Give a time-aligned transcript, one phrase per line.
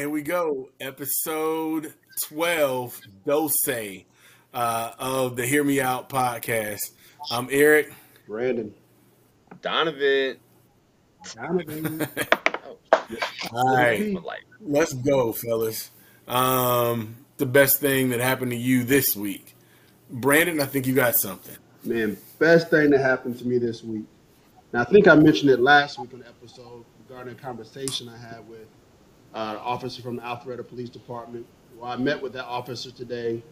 [0.00, 0.70] right, here we go.
[0.80, 3.68] Episode 12, Dose
[4.54, 6.92] uh, of the Hear Me Out podcast.
[7.30, 7.92] I'm Eric.
[8.26, 8.74] Brandon.
[9.60, 10.38] Donovan.
[11.34, 12.08] Donovan.
[13.52, 14.16] All right,
[14.62, 15.90] let's go, fellas.
[16.26, 19.54] Um, the best thing that happened to you this week.
[20.08, 21.56] Brandon, I think you got something.
[21.84, 24.06] Man, best thing that happened to me this week.
[24.72, 28.16] Now, I think I mentioned it last week on the episode regarding a conversation I
[28.16, 28.66] had with
[29.34, 31.46] uh, officer from the Alpharetta Police Department.
[31.76, 33.42] Well, I met with that officer today,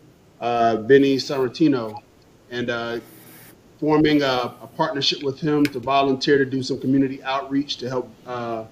[0.40, 2.02] uh, Vinny Sorrentino,
[2.50, 3.00] and uh,
[3.78, 8.10] forming a, a, partnership with him to volunteer to do some community outreach to help
[8.26, 8.64] uh,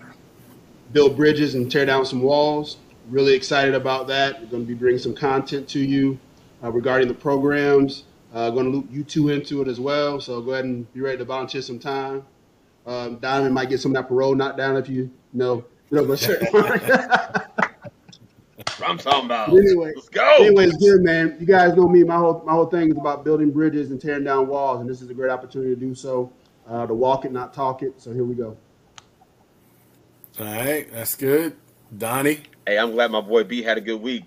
[0.93, 2.79] build bridges and tear down some walls.
[3.09, 4.41] Really excited about that.
[4.41, 6.19] We're going to be bringing some content to you
[6.63, 8.05] uh, regarding the programs.
[8.35, 10.21] Uh, going to loop you two into it as well.
[10.21, 12.25] So go ahead and be ready to volunteer some time.
[12.85, 16.05] Um, Diamond might get some of that parole knocked down if you, you know no,
[16.05, 16.37] but sure.
[18.85, 19.49] I'm talking about.
[19.51, 20.37] anyway, let's go.
[20.41, 21.37] Anyways, good man.
[21.41, 22.05] You guys know me.
[22.05, 25.01] My whole my whole thing is about building bridges and tearing down walls, and this
[25.03, 26.33] is a great opportunity to do so.
[26.69, 28.01] Uh, to walk it, not talk it.
[28.01, 28.57] So here we go.
[30.41, 31.57] All right, that's good,
[31.97, 32.41] Donnie.
[32.67, 34.25] Hey, I'm glad my boy B had a good week.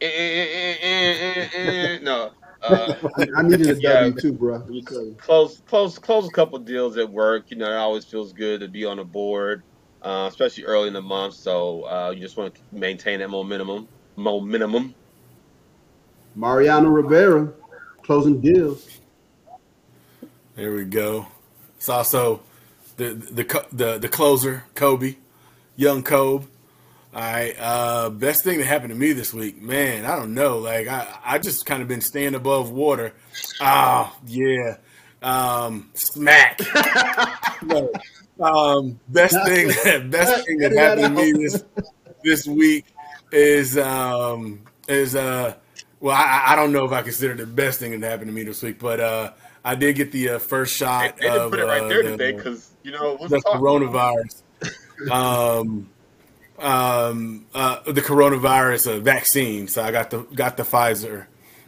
[0.00, 2.94] Eh, eh, eh, no, uh,
[3.36, 4.60] I needed a yeah, W too, bro.
[5.16, 7.50] Close, close, close a couple deals at work.
[7.50, 9.62] You know, it always feels good to be on the board
[10.06, 11.34] uh, especially early in the month.
[11.34, 13.88] So uh, you just want to maintain that momentum.
[14.14, 14.94] Momentum.
[16.36, 17.52] Mariano Rivera
[18.02, 18.88] closing deals.
[20.54, 21.26] There we go.
[21.76, 22.40] It's also
[22.96, 25.16] the the the the closer, Kobe,
[25.74, 26.46] young Kobe.
[27.12, 27.56] All right.
[27.58, 30.04] Uh, best thing that happened to me this week, man.
[30.04, 30.58] I don't know.
[30.58, 33.12] Like I, I just kind of been staying above water.
[33.60, 34.76] Ah, oh, yeah.
[35.22, 36.60] Um, smack.
[37.62, 37.90] no,
[38.40, 39.68] um, best thing,
[40.10, 41.64] best thing that happened to me this
[42.24, 42.84] this week
[43.32, 45.54] is um is uh
[46.00, 48.44] well I, I don't know if I consider the best thing that happened to me
[48.44, 49.32] this week, but uh
[49.64, 51.16] I did get the uh, first shot.
[51.16, 54.42] They, they of, put it right uh, there the, today because you know the coronavirus.
[55.10, 55.90] um,
[56.58, 59.66] um, uh, the coronavirus uh, vaccine.
[59.66, 61.26] So I got the got the Pfizer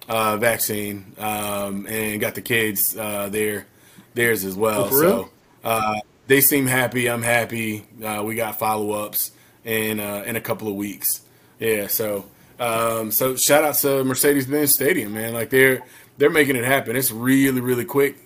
[0.09, 3.67] uh, vaccine um, and got the kids uh, their
[4.15, 4.89] theirs as well.
[4.93, 5.31] Oh, so
[5.65, 5.97] uh,
[6.29, 7.11] they seem happy.
[7.11, 7.85] I'm happy.
[8.05, 9.33] Uh, we got follow ups
[9.65, 11.23] in uh, in a couple of weeks.
[11.59, 11.89] Yeah.
[11.89, 12.27] So
[12.61, 15.35] um, so shout out to Mercedes Benz Stadium, man.
[15.35, 15.83] Like they're
[16.19, 16.95] they're making it happen.
[16.95, 18.19] It's really really quick.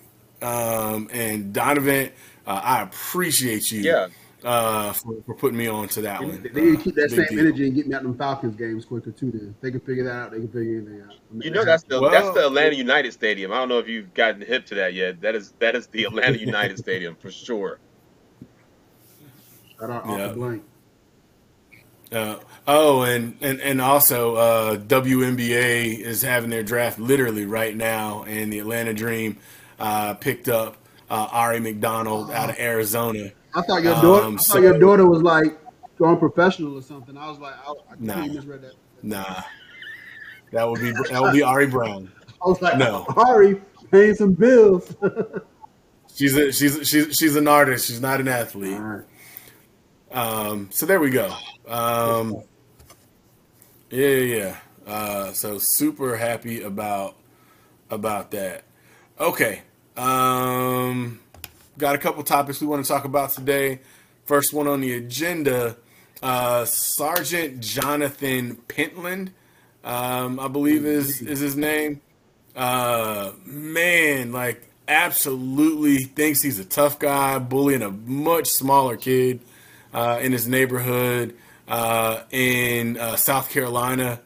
[0.43, 2.11] Um, and Donovan,
[2.47, 3.81] uh, I appreciate you.
[3.81, 4.09] Yeah.
[4.45, 6.43] Uh, for, for putting me on to that they, one.
[6.53, 7.39] They need to keep that same deal.
[7.39, 9.31] energy and get me out them Falcons games quicker too.
[9.31, 10.31] Then they can figure that out.
[10.33, 11.15] They can figure anything out.
[11.31, 13.53] I mean, you know that's the well, that's the Atlanta United Stadium.
[13.53, 15.21] I don't know if you've gotten hip to that yet.
[15.21, 17.79] That is that is the Atlanta United Stadium for sure.
[19.83, 20.33] Shout out yeah.
[20.33, 20.63] Blank.
[22.13, 22.39] Uh,
[22.69, 28.53] oh, and, and, and also uh, WNBA is having their draft literally right now, and
[28.53, 29.39] the Atlanta Dream
[29.81, 30.77] uh, picked up
[31.11, 33.33] uh, Aari McDonald out of Arizona.
[33.55, 35.59] I thought your daughter, um, I thought your daughter was like
[35.99, 37.17] going professional or something.
[37.17, 38.75] I was like, I, I nah, misread that.
[39.03, 39.43] Nah,
[40.53, 42.13] that would be that would be Ari Brown.
[42.45, 43.61] I was like, no, Ari
[43.91, 44.95] paying some bills.
[46.15, 47.89] she's a, she's she's she's an artist.
[47.89, 48.79] She's not an athlete.
[50.13, 51.35] Um, so there we go.
[51.67, 52.43] Um,
[53.91, 54.57] yeah, yeah.
[54.87, 57.17] Uh, so super happy about
[57.91, 58.65] about that.
[59.19, 59.63] Okay.
[59.97, 61.21] Um,
[61.79, 63.81] got a couple topics we want to talk about today.
[64.25, 65.77] First one on the agenda:
[66.23, 69.33] uh, Sergeant Jonathan Pentland,
[69.85, 72.01] um, I believe is is his name.
[72.55, 79.41] Uh, man, like absolutely thinks he's a tough guy, bullying a much smaller kid
[79.93, 81.37] uh, in his neighborhood
[81.69, 84.21] uh, in uh, South Carolina.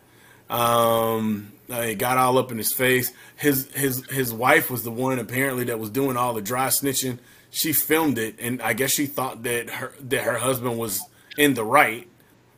[0.49, 3.13] Um, he got all up in his face.
[3.37, 7.19] His his his wife was the one apparently that was doing all the dry snitching.
[7.51, 11.01] She filmed it, and I guess she thought that her that her husband was
[11.37, 12.09] in the right,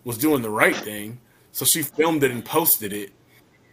[0.05, 1.21] was doing the right thing.
[1.53, 3.13] So she filmed it and posted it.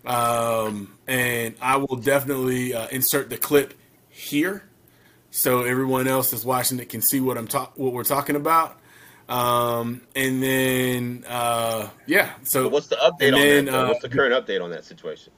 [0.05, 3.73] Um, and I will definitely uh, insert the clip
[4.09, 4.63] here,
[5.31, 8.79] so everyone else that's watching it can see what I'm talk what we're talking about.
[9.27, 12.33] Um, and then uh, yeah.
[12.43, 13.73] So what's the update on then, that?
[13.73, 15.33] Uh, what's the current update on that situation?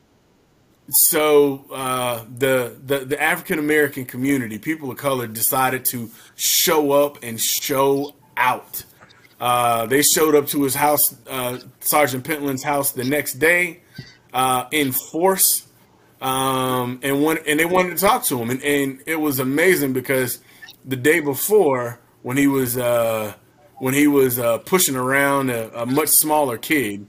[0.90, 7.18] So uh, the the, the African American community, people of color, decided to show up
[7.24, 8.84] and show out.
[9.40, 13.82] Uh, they showed up to his house, uh, Sergeant Pentland's house, the next day
[14.34, 15.68] uh, in force,
[16.22, 19.94] um, and one and they wanted to talk to him, and, and it was amazing
[19.94, 20.40] because
[20.86, 23.34] the day before when he was uh,
[23.80, 27.06] when he was uh, pushing around a, a, much smaller kid,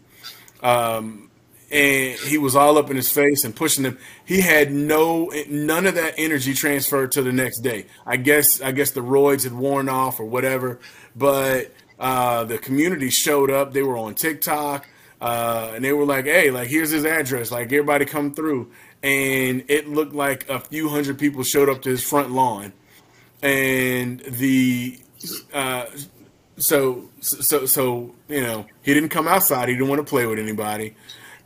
[0.62, 1.30] um,
[1.70, 3.98] and he was all up in his face and pushing him.
[4.24, 7.86] He had no none of that energy transferred to the next day.
[8.06, 10.78] I guess I guess the roids had worn off or whatever,
[11.14, 13.72] but uh, the community showed up.
[13.72, 14.86] They were on TikTok.
[15.20, 17.50] Uh, and they were like, "Hey, like here's his address.
[17.50, 18.70] Like everybody come through."
[19.02, 22.72] And it looked like a few hundred people showed up to his front lawn,
[23.42, 24.96] and the
[25.52, 25.86] uh,
[26.58, 29.68] so so so you know he didn't come outside.
[29.68, 30.94] He didn't want to play with anybody,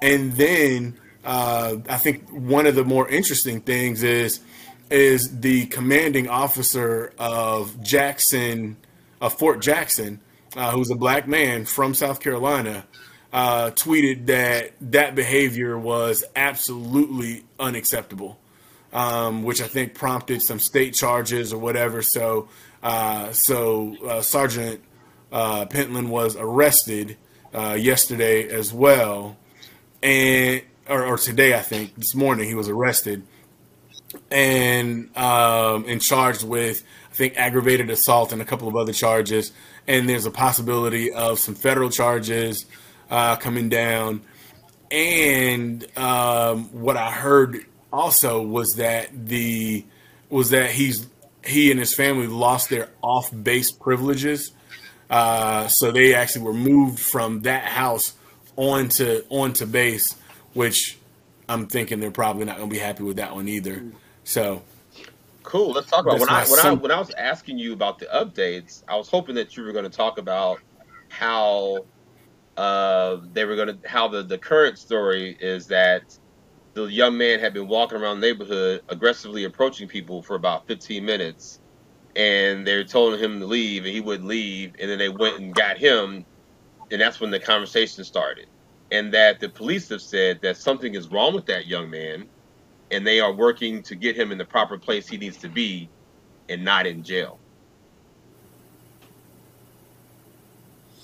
[0.01, 4.41] and then uh, I think one of the more interesting things is
[4.91, 8.77] is the commanding officer of Jackson,
[9.21, 10.21] of Fort Jackson,
[10.57, 12.85] uh, who's a black man from South Carolina
[13.33, 18.39] uh, tweeted that that behavior was absolutely unacceptable,
[18.93, 22.03] um, which I think prompted some state charges or whatever.
[22.03, 22.49] So,
[22.83, 24.83] uh, so uh, Sergeant
[25.33, 27.17] uh, Pentland was arrested
[27.55, 29.37] uh, yesterday as well,
[30.03, 33.23] and or, or, today I think this morning he was arrested
[34.31, 39.53] and um, and charged with I think aggravated assault and a couple of other charges.
[39.87, 42.65] And there's a possibility of some federal charges
[43.11, 44.23] uh, coming down.
[44.91, 49.85] And um, what I heard also was that the
[50.31, 51.07] was that he's
[51.45, 54.53] he and his family lost their off base privileges,
[55.13, 58.15] uh, so they actually were moved from that house
[58.57, 60.17] onto onto base,
[60.55, 60.99] which
[61.51, 63.85] I'm thinking they're probably not going to be happy with that one either.
[64.25, 64.63] So
[65.43, 65.73] cool.
[65.73, 68.85] Let's talk about when I when I when I was asking you about the updates,
[68.89, 70.61] I was hoping that you were going to talk about
[71.11, 71.85] how
[72.57, 76.19] uh, they were going to how the the current story is that
[76.73, 81.05] the young man had been walking around the neighborhood aggressively approaching people for about 15
[81.05, 81.61] minutes
[82.17, 85.55] and they told him to leave and he wouldn't leave and then they went and
[85.55, 86.27] got him
[86.91, 88.47] and that's when the conversation started
[88.91, 92.29] and that the police have said that something is wrong with that young man
[92.91, 95.91] and they are working to get him in the proper place he needs to be
[96.49, 97.41] and not in jail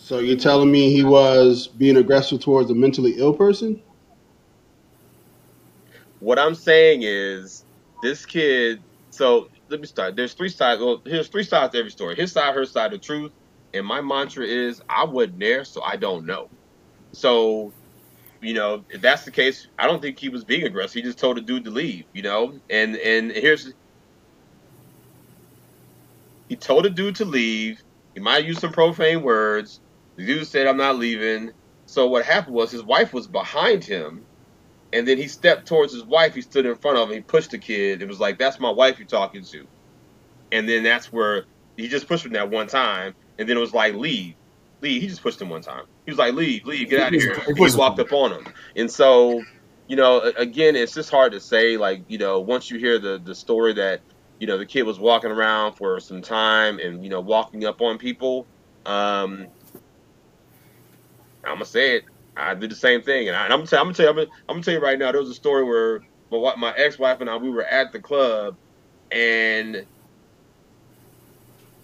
[0.08, 3.82] So you're telling me he was being aggressive towards a mentally ill person?
[6.20, 7.64] What I'm saying is
[8.02, 8.84] this kid.
[9.10, 10.16] So let me start.
[10.16, 10.80] There's three sides.
[10.80, 12.16] Well, here's three sides to every story.
[12.16, 13.32] His side, her side, the truth.
[13.74, 16.48] And my mantra is, I wasn't there, so I don't know.
[17.12, 17.72] So,
[18.40, 20.94] you know, if that's the case, I don't think he was being aggressive.
[20.94, 22.04] He just told the dude to leave.
[22.12, 23.72] You know, and and here's
[26.48, 27.82] he told the dude to leave.
[28.14, 29.80] He might use some profane words.
[30.16, 31.52] The dude said, I'm not leaving.
[31.86, 34.24] So what happened was his wife was behind him.
[34.92, 36.34] And then he stepped towards his wife.
[36.34, 37.14] He stood in front of him.
[37.16, 38.00] He pushed the kid.
[38.00, 39.66] It was like, that's my wife you're talking to.
[40.50, 41.44] And then that's where
[41.76, 43.14] he just pushed him that one time.
[43.38, 44.34] And then it was like, leave.
[44.80, 45.02] Leave.
[45.02, 45.84] He just pushed him one time.
[46.06, 47.38] He was like, leave, leave, get out of here.
[47.54, 48.46] He walked up on him.
[48.76, 49.42] And so,
[49.88, 51.76] you know, again, it's just hard to say.
[51.76, 54.00] Like, you know, once you hear the, the story that,
[54.38, 57.82] you know, the kid was walking around for some time and, you know, walking up
[57.82, 58.46] on people,
[58.86, 59.48] um,
[61.44, 62.04] I'm gonna say it.
[62.38, 64.80] I did the same thing, and, I, am gonna tell, you, I'm gonna tell you
[64.80, 65.12] right now.
[65.12, 66.00] There was a story where
[66.30, 68.56] my my ex-wife and I we were at the club,
[69.10, 69.84] and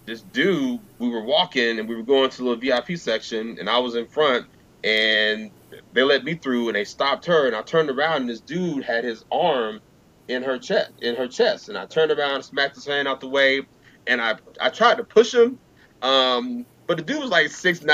[0.05, 3.79] this dude, we were walking and we were going to the VIP section, and I
[3.79, 4.45] was in front,
[4.83, 5.51] and
[5.93, 8.83] they let me through, and they stopped her, and I turned around, and this dude
[8.83, 9.81] had his arm
[10.27, 13.27] in her chest, in her chest, and I turned around, smacked his hand out the
[13.27, 13.61] way,
[14.07, 15.59] and I I tried to push him,
[16.01, 17.85] um, but the dude was like 6'9",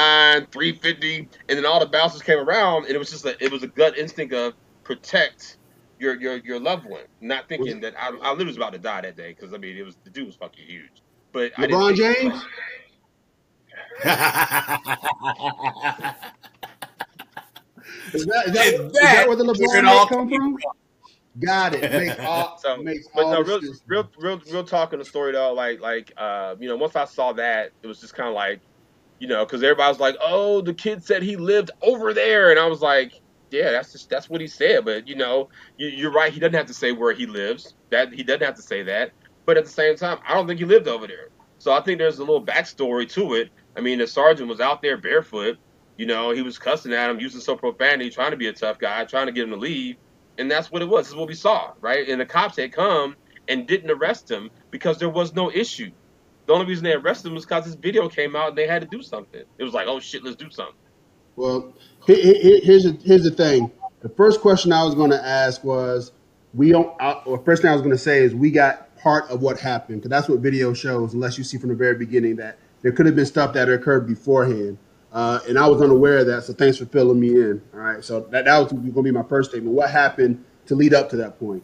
[0.52, 3.64] 350, and then all the bouncers came around, and it was just a it was
[3.64, 5.58] a gut instinct of protect
[6.00, 9.02] your your your loved one, not thinking that I, I literally was about to die
[9.02, 11.04] that day because I mean it was the dude was fucking huge.
[11.32, 12.44] But LeBron James.
[18.14, 20.58] is, that, is, that, is that where the LeBron come from?
[21.40, 21.92] Got it.
[21.92, 25.54] Makes all, so, makes but no, real, real, real, real talk in the story though.
[25.54, 28.60] Like, like, uh, you know, once I saw that, it was just kind of like,
[29.22, 32.60] you know, because everybody was like, "Oh, the kid said he lived over there," and
[32.60, 36.12] I was like, "Yeah, that's just that's what he said." But you know, you, are
[36.12, 36.34] right.
[36.34, 37.76] He doesn't have to say where he lives.
[37.92, 39.12] That he doesn't have to say that.
[39.46, 41.30] But at the same time, I don't think he lived over there.
[41.60, 43.52] So I think there's a little backstory to it.
[43.78, 45.60] I mean, the sergeant was out there barefoot.
[45.98, 48.80] You know, he was cussing at him, using some profanity, trying to be a tough
[48.80, 49.98] guy, trying to get him to leave.
[50.40, 51.06] And that's what it was.
[51.06, 52.10] This is what we saw, right?
[52.10, 53.16] And the cops had come
[53.48, 55.92] and didn't arrest him because there was no issue.
[56.46, 58.82] The only reason they arrested him was because this video came out and they had
[58.82, 59.44] to do something.
[59.58, 60.76] It was like, oh shit, let's do something.
[61.36, 61.74] Well,
[62.06, 63.72] here's a, here's the thing.
[64.02, 66.12] The first question I was going to ask was,
[66.54, 66.94] we don't.
[67.26, 70.02] Or first thing I was going to say is we got part of what happened
[70.02, 71.14] because that's what video shows.
[71.14, 74.08] Unless you see from the very beginning that there could have been stuff that occurred
[74.08, 74.78] beforehand.
[75.12, 77.62] Uh, and I was unaware of that, so thanks for filling me in.
[77.74, 79.76] All right, so that, that was going to be my first statement.
[79.76, 81.64] What happened to lead up to that point?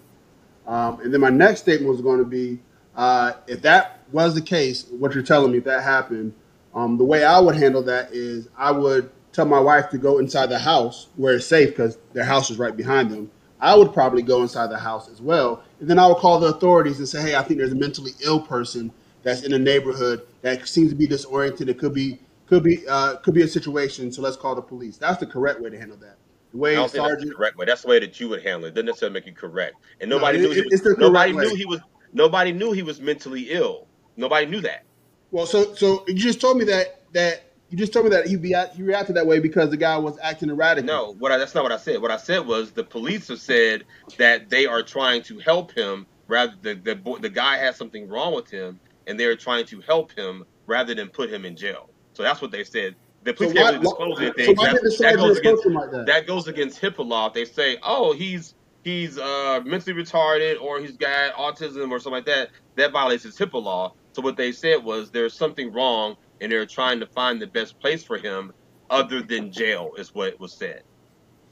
[0.65, 2.59] Um, and then my next statement was going to be
[2.97, 6.33] uh, if that was the case, what you're telling me, if that happened,
[6.73, 10.17] um, the way I would handle that is I would tell my wife to go
[10.19, 13.29] inside the house where it's safe because their house is right behind them.
[13.59, 15.63] I would probably go inside the house as well.
[15.79, 18.11] And then I would call the authorities and say, hey, I think there's a mentally
[18.23, 18.91] ill person
[19.23, 21.69] that's in the neighborhood that seems to be disoriented.
[21.69, 24.11] It could be could be uh, could be a situation.
[24.11, 24.97] So let's call the police.
[24.97, 26.17] That's the correct way to handle that.
[26.51, 27.65] The way think that's the Sergeant, correct way.
[27.65, 28.73] That's the way that you would handle it.
[28.75, 29.75] Doesn't necessarily make you correct.
[29.99, 31.43] And No, nobody it- knew he was, it's the correct nobody way.
[31.43, 31.79] knew he was
[32.17, 33.87] nobody knew he was mentally ill.
[34.17, 34.85] Nobody knew that.
[35.31, 38.35] well, so so you just told me that that you just told me that he
[38.37, 40.85] be he reacted that way because the guy was acting erratic.
[40.85, 42.01] No, what I, that's not what I said.
[42.01, 43.85] What I said was the police have said
[44.17, 46.07] that they are trying to help him.
[46.27, 49.81] Rather, the the, boy, the guy has something wrong with him, and they're trying to
[49.81, 51.89] help him rather than put him in jail.
[52.13, 52.95] So that's what they said.
[53.23, 54.53] The So police why, can't really disclose anything.
[54.55, 56.07] so That, that goes against like that?
[56.07, 57.27] that goes against HIPAA law.
[57.27, 58.55] If they say, "Oh, he's
[58.87, 63.37] he's uh, mentally retarded or he's got autism or something like that," that violates his
[63.37, 63.93] HIPAA law.
[64.13, 67.79] So what they said was there's something wrong, and they're trying to find the best
[67.79, 68.53] place for him
[68.89, 70.83] other than jail, is what was said.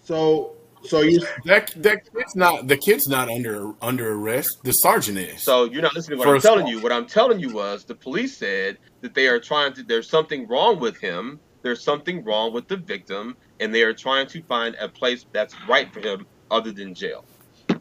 [0.02, 4.60] So so you That that kid's not the kid's not under under arrest.
[4.64, 5.44] The sergeant is.
[5.44, 6.72] So you're not listening to what For I'm telling assault.
[6.72, 6.82] you.
[6.82, 9.84] What I'm telling you was the police said that they are trying to.
[9.84, 11.40] There's something wrong with him.
[11.64, 15.56] There's something wrong with the victim, and they are trying to find a place that's
[15.68, 17.26] right for him other than jail.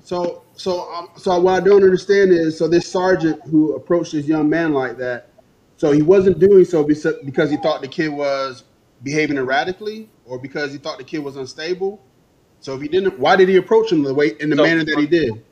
[0.02, 4.26] So, so, um, so what I don't understand is, so this sergeant who approached this
[4.26, 5.30] young man like that,
[5.76, 8.64] so he wasn't doing so because he thought the kid was
[9.02, 12.02] behaving erratically, or because he thought the kid was unstable.
[12.60, 14.84] So if he didn't, why did he approach him the way in the So- manner
[14.84, 15.42] that he did?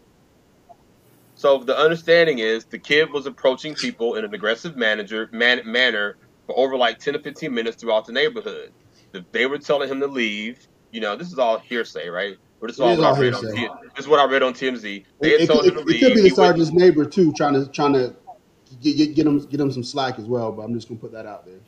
[1.35, 6.17] So the understanding is the kid was approaching people in an aggressive manager man, manner
[6.47, 8.73] for over like 10 to 15 minutes throughout the neighborhood.
[9.11, 10.69] The, they were telling him to leave.
[10.93, 12.37] You know, this is all hearsay, right?
[12.62, 13.57] Or this is all is what all I read on hearsay.
[13.57, 14.83] T- this is what I read on TMZ.
[15.21, 16.00] They It, had it, told could- him to it leave.
[16.00, 18.14] could be the sergeant's neighbor too, trying to trying to
[18.81, 20.52] get, get, get him get him some slack as well.
[20.52, 21.59] But I'm just gonna put that out there.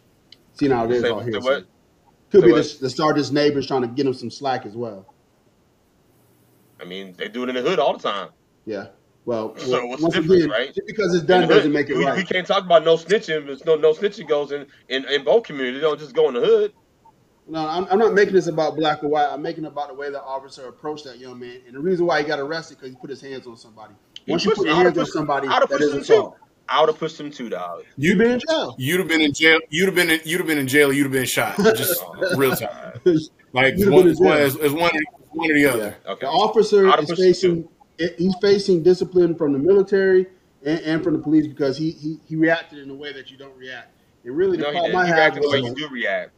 [0.52, 1.40] See now it is all hearsay.
[1.40, 1.64] what?
[2.30, 2.62] Could be what?
[2.64, 5.12] the, the sergeant's neighbors trying to get him some slack as well.
[6.80, 8.28] I mean, they do it in the hood all the time.
[8.66, 8.88] Yeah.
[9.24, 10.74] Well, So what's the difference, again, right?
[10.74, 12.16] just because it's done doesn't make it we, right.
[12.16, 13.46] we can't talk about no snitching.
[13.46, 15.80] There's no no snitching goes in in, in both communities.
[15.80, 16.72] They don't just go in the hood.
[17.46, 19.26] No, I'm, I'm not making this about black or white.
[19.30, 22.06] I'm making it about the way the officer approached that young man, and the reason
[22.06, 23.92] why he got arrested because he put his hands on somebody.
[24.24, 25.78] He Once you pushed- put your I'd have hands on pushed- somebody, I'd have that
[25.78, 26.36] pushed is him assault.
[26.66, 27.84] I would have pushed him two dollars.
[27.98, 28.74] You'd been in jail.
[28.78, 29.58] You'd have been in jail.
[29.68, 30.90] You'd have been in, you'd have been in jail.
[30.90, 31.56] You'd have been shot.
[31.76, 32.02] Just
[32.36, 32.98] real time.
[33.52, 34.46] Like one, been it's one, jail.
[34.46, 34.90] it's, it's one,
[35.32, 35.96] one or the other.
[36.06, 36.24] Okay.
[36.26, 37.68] The officer is facing
[38.00, 40.26] eh, he's facing discipline from the military
[40.64, 43.36] and, and from the police because he, he he reacted in a way that you
[43.36, 43.90] don't react.
[44.24, 45.00] And really, the No, he problem didn't.
[45.02, 46.30] I He have reacted the way you do react.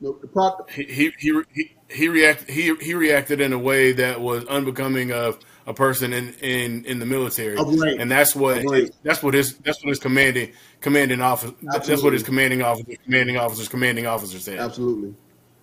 [0.00, 4.20] No, the pro- He he he he, reacted he he reacted in a way that
[4.20, 8.64] was unbecoming of a person in in, in the military, and that's what
[9.02, 13.36] that's what his that's what his commanding commanding officer that's what his commanding officer commanding
[13.36, 14.58] officers commanding officer said.
[14.58, 15.14] Absolutely.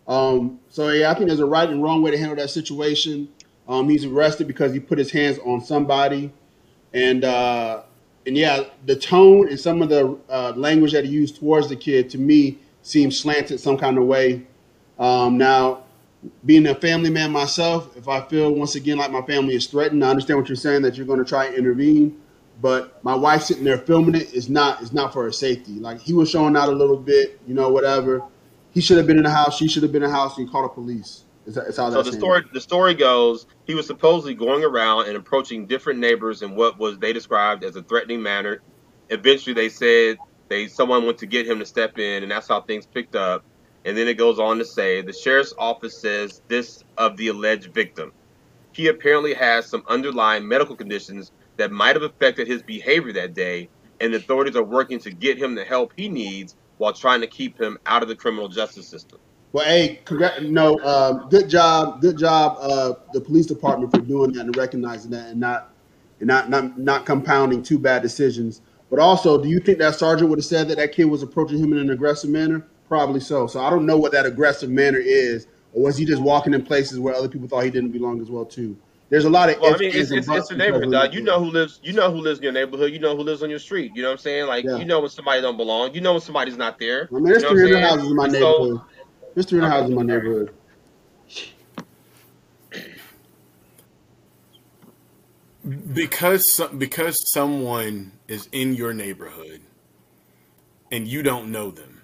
[0.07, 3.29] Um, so yeah, I think there's a right and wrong way to handle that situation.
[3.67, 6.31] Um, he's arrested because he put his hands on somebody,
[6.93, 7.81] and uh,
[8.27, 11.75] and yeah, the tone and some of the uh, language that he used towards the
[11.75, 14.45] kid to me seems slanted some kind of way.
[14.97, 15.83] Um, now,
[16.45, 20.03] being a family man myself, if I feel once again like my family is threatened,
[20.03, 22.21] I understand what you're saying that you're going to try and intervene.
[22.59, 25.73] But my wife sitting there filming it is not is not for her safety.
[25.73, 28.23] Like he was showing out a little bit, you know, whatever.
[28.71, 29.57] He should have been in the house.
[29.57, 30.37] She should have been in the house.
[30.37, 31.25] And he called the police.
[31.45, 35.07] Is that, is how So the story the story goes he was supposedly going around
[35.07, 38.61] and approaching different neighbors in what was they described as a threatening manner.
[39.09, 40.17] Eventually they said
[40.49, 43.43] they someone went to get him to step in and that's how things picked up.
[43.85, 47.73] And then it goes on to say the sheriff's office says this of the alleged
[47.73, 48.11] victim.
[48.73, 53.69] He apparently has some underlying medical conditions that might have affected his behavior that day,
[53.99, 57.27] and the authorities are working to get him the help he needs while trying to
[57.27, 59.19] keep him out of the criminal justice system.
[59.53, 64.33] Well, hey, congrat- no, um, good job, good job, uh, the police department for doing
[64.33, 65.73] that and recognizing that, and not,
[66.19, 68.61] and not, not, not compounding two bad decisions.
[68.89, 71.57] But also, do you think that sergeant would have said that that kid was approaching
[71.59, 72.65] him in an aggressive manner?
[72.87, 73.47] Probably so.
[73.47, 76.63] So I don't know what that aggressive manner is, or was he just walking in
[76.63, 78.77] places where other people thought he didn't belong as well too?
[79.09, 81.11] There's a lot of Well, I ifs, mean, it's, it's, it's a neighborhood, dog.
[81.11, 81.79] that You know who lives.
[81.83, 82.91] You know who lives in your neighborhood.
[82.91, 83.91] You know who lives on your street.
[83.95, 84.47] You know what I'm saying?
[84.47, 84.77] Like Yeah.
[84.77, 85.93] you know when somebody don't belong.
[85.93, 87.07] You know when somebody's not there.
[87.11, 88.81] I mean, there's you know what I'm 300 houses in my And so- neighborhood.
[89.33, 90.53] There's 300 houses in my neighborhood.
[95.93, 99.61] because because someone is in your neighborhood
[100.91, 102.01] and you don't know them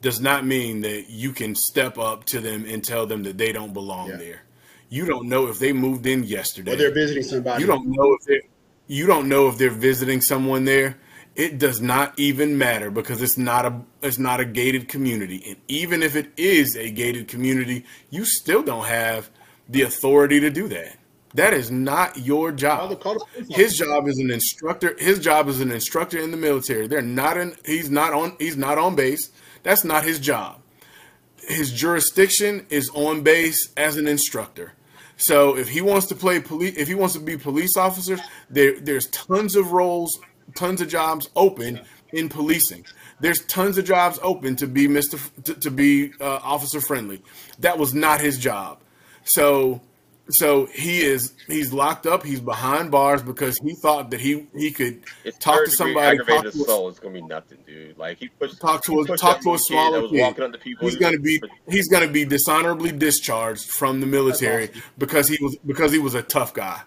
[0.00, 3.52] does not mean that you can step up to them and tell them that they
[3.52, 4.16] don't belong Yeah.
[4.16, 4.42] there.
[4.90, 6.74] You don't know if they moved in yesterday.
[6.74, 7.62] Or they're visiting somebody.
[7.62, 8.40] You don't know if they
[8.86, 10.98] you don't know if they're visiting someone there.
[11.34, 15.42] It does not even matter because it's not a it's not a gated community.
[15.48, 19.30] And even if it is a gated community, you still don't have
[19.68, 20.96] the authority to do that.
[21.34, 22.90] That is not your job.
[22.90, 24.96] the- call the police His job is an instructor.
[24.98, 26.86] His job is an instructor in the military.
[26.86, 27.56] They're not in.
[27.66, 28.36] He's not on.
[28.38, 29.30] He's not on base.
[29.64, 30.60] That's not his job.
[31.46, 34.72] His jurisdiction is on base as an instructor.
[35.16, 38.78] So if he wants to play police, if he wants to be police officers, there
[38.78, 40.18] there's tons of roles,
[40.54, 41.80] tons of jobs open
[42.12, 42.84] in policing.
[43.20, 47.22] There's tons of jobs open to be Mister to, to be uh, officer friendly.
[47.58, 48.80] That was not his job.
[49.24, 49.80] So
[50.30, 52.22] so he is he's locked up.
[52.24, 56.28] He's behind bars because he thought that he he could It's talk to somebody, talk
[56.28, 56.90] aggravated to a- assault.
[56.90, 57.98] It's gonna be nothing, dude.
[57.98, 60.20] Like he pushed, talk to a talk to a smaller kid.
[60.20, 60.88] walking up to people.
[60.88, 64.82] He's gonna be he's gonna be dishonorably discharged from the military awesome.
[64.98, 66.80] because he was because he was a tough guy.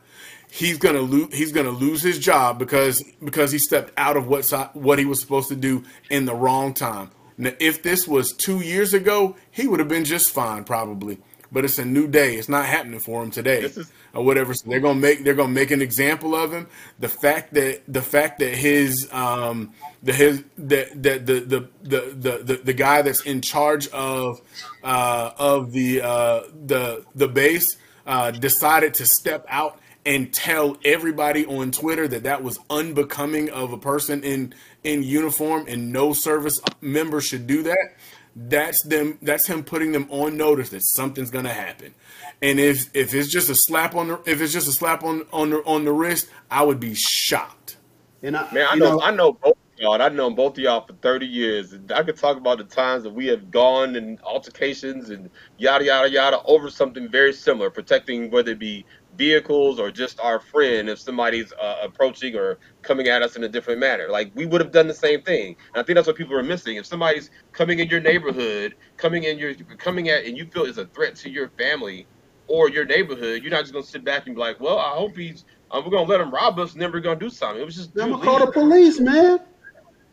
[0.50, 4.50] He's gonna lose he's gonna lose his job because because he stepped out of what
[4.74, 7.12] what he was supposed to do in the wrong time.
[7.39, 11.20] Now, if this was two years ago, he would have been just fine probably.
[11.51, 12.36] But it's a new day.
[12.36, 14.54] It's not happening for him today is- or whatever.
[14.54, 16.68] So they're gonna make they're gonna make an example of him.
[17.00, 19.74] The fact that the fact that his um
[20.04, 24.42] the his that that the the, the the the the guy that's in charge of
[24.84, 31.46] uh of the uh the the base uh decided to step out and tell everybody
[31.46, 36.58] on Twitter that that was unbecoming of a person in in uniform and no service
[36.80, 37.89] member should do that
[38.38, 41.94] that's them that's him putting them on notice that something's gonna happen
[42.41, 45.25] and if if it's just a slap on the if it's just a slap on
[45.34, 47.77] on the on the wrist i would be shocked
[48.22, 50.01] And I, Man, I you know, I know both of y'all.
[50.01, 51.74] I've known both of y'all for 30 years.
[51.74, 55.86] And I could talk about the times that we have gone in altercations and yada,
[55.86, 58.86] yada, yada over something very similar, protecting whether it be
[59.17, 63.49] vehicles or just our friend if somebody's uh, approaching or coming at us in a
[63.49, 64.08] different manner.
[64.10, 65.56] Like, we would have done the same thing.
[65.73, 66.77] And I think that's what people are missing.
[66.77, 70.77] If somebody's coming in your neighborhood, coming in your, coming at, and you feel is
[70.77, 72.08] a threat to your family
[72.47, 74.91] or your neighborhood, you're not just going to sit back and be like, well, I
[74.91, 77.25] hope he's, uh, we're going to let him rob us and then we're going to
[77.25, 77.62] do something.
[77.62, 79.39] It was just, I'm gonna call the police, man.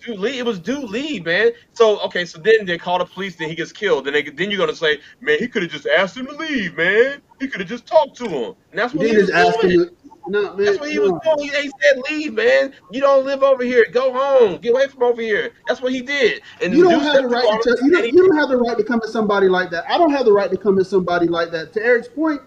[0.09, 0.35] Leave.
[0.37, 1.53] It was dude leave, man.
[1.73, 4.05] So okay, so then they call the police, then he gets killed.
[4.07, 6.77] Then they then you're gonna say, man, he could have just asked him to leave,
[6.77, 7.23] man.
[7.41, 9.81] He could have just talked to him, and that's what he didn't was doing.
[9.81, 9.91] him.
[10.27, 10.65] No, man.
[10.65, 11.03] That's what he no.
[11.13, 11.51] was doing.
[11.51, 12.73] He, he said, "Leave, man.
[12.91, 13.85] You don't live over here.
[13.93, 14.59] Go home.
[14.59, 16.43] Get away from over here." That's what he did.
[16.63, 18.77] And You don't have the right to tell, you, don't, you don't have the right
[18.77, 19.85] to come at somebody like that.
[19.91, 21.73] I don't have the right to come at somebody like that.
[21.75, 22.41] To Eric's point,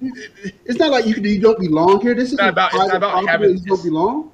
[0.00, 2.14] it's not like you you don't belong here.
[2.14, 4.30] This is not about- it's not about having- you don't belong.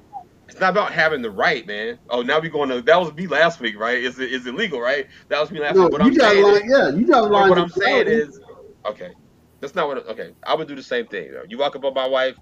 [0.61, 1.99] It's not about having the right, man.
[2.11, 3.97] Oh, now we going to that was me last week, right?
[3.97, 5.07] Is it is illegal, right?
[5.29, 5.91] That was me last No, week.
[5.91, 6.61] What you I'm got saying line.
[6.61, 7.49] is, Yeah, you got line.
[7.49, 8.39] what I'm saying is,
[8.87, 9.11] okay,
[9.61, 10.07] that's not what.
[10.09, 11.33] Okay, I would do the same thing.
[11.49, 12.37] You walk up on my wife,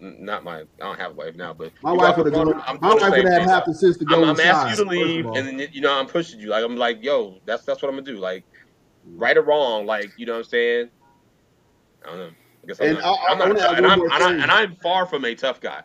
[0.00, 0.60] not my.
[0.60, 2.62] I don't have a wife now, but my wife would have on gone.
[2.66, 5.46] I'm My wife would have half the to I'm, I'm asking you to leave, and
[5.60, 6.48] then you know I'm pushing you.
[6.48, 8.18] Like I'm like, yo, that's that's what I'm gonna do.
[8.18, 8.46] Like,
[9.04, 10.90] right or wrong, like you know what I'm saying.
[12.04, 12.30] I don't know.
[12.64, 13.04] I guess I'm And not.
[13.04, 15.82] I- I'm not and I'm and, I, and I'm far from a tough guy.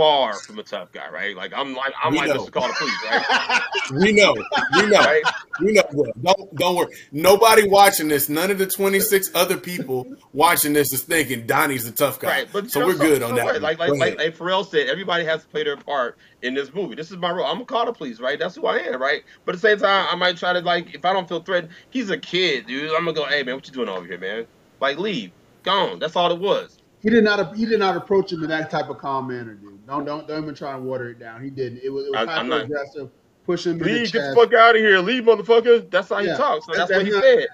[0.00, 1.36] Far from a tough guy, right?
[1.36, 2.34] Like I'm like I'm We like know.
[2.34, 3.60] just to call the police, right?
[3.92, 4.34] we know
[4.76, 5.22] we know right?
[5.60, 6.04] we know bro.
[6.22, 11.02] don't don't worry nobody watching this none of the 26 other people watching this is
[11.02, 13.44] thinking donnie's the tough guy Right, but so you know, we're good on so that
[13.44, 13.60] what?
[13.62, 16.72] Like, Go like, like, like Pharrell said, everybody has to play their part in this
[16.72, 16.94] movie.
[16.94, 17.46] This is my role.
[17.46, 18.38] I'm gonna call the police, right?
[18.38, 19.22] That's who I am, right?
[19.44, 21.72] But at the same time, I might try to like, if I don't feel threatened,
[21.90, 22.90] he's a kid, dude.
[22.92, 24.46] I'm gonna go, hey man, what you doing over here, man?
[24.80, 25.32] Like, leave,
[25.62, 25.98] gone.
[25.98, 26.78] That's all it was.
[27.02, 27.56] He did not.
[27.56, 29.79] He did not approach him in that type of calm manner, dude.
[29.90, 31.42] Don't don't don't even try and water it down.
[31.42, 31.80] He didn't.
[31.82, 33.10] It was, it was not- hyper aggressive.
[33.44, 35.90] Push him Leave, get the fuck out of here, leave, motherfucker.
[35.90, 36.66] That's how he talks.
[36.66, 37.46] So that's That's what he not- said.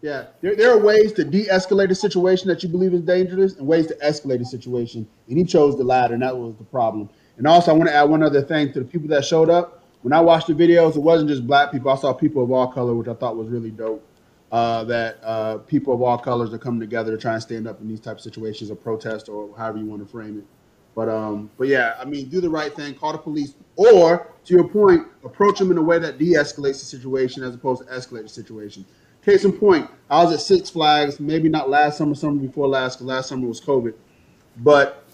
[0.00, 3.66] Yeah, there, there are ways to de-escalate a situation that you believe is dangerous, and
[3.66, 5.06] ways to escalate a situation.
[5.28, 7.08] And he chose the latter, and that was the problem.
[7.36, 9.84] And also, I want to add one other thing to the people that showed up.
[10.02, 11.90] When I watched the videos, it wasn't just black people.
[11.92, 14.04] I saw people of all color, which I thought was really dope.
[14.50, 17.80] Uh, that uh, people of all colors are coming together to try and stand up
[17.80, 20.44] in these type of situations, or protest, or however you want to frame it.
[20.94, 24.54] But um, but yeah, I mean, do the right thing, call the police, or to
[24.54, 28.22] your point, approach them in a way that de-escalates the situation as opposed to escalate
[28.22, 28.84] the situation.
[29.24, 32.96] Case in point, I was at Six Flags, maybe not last summer, summer before last,
[32.96, 33.94] because last summer was COVID.
[34.58, 35.04] But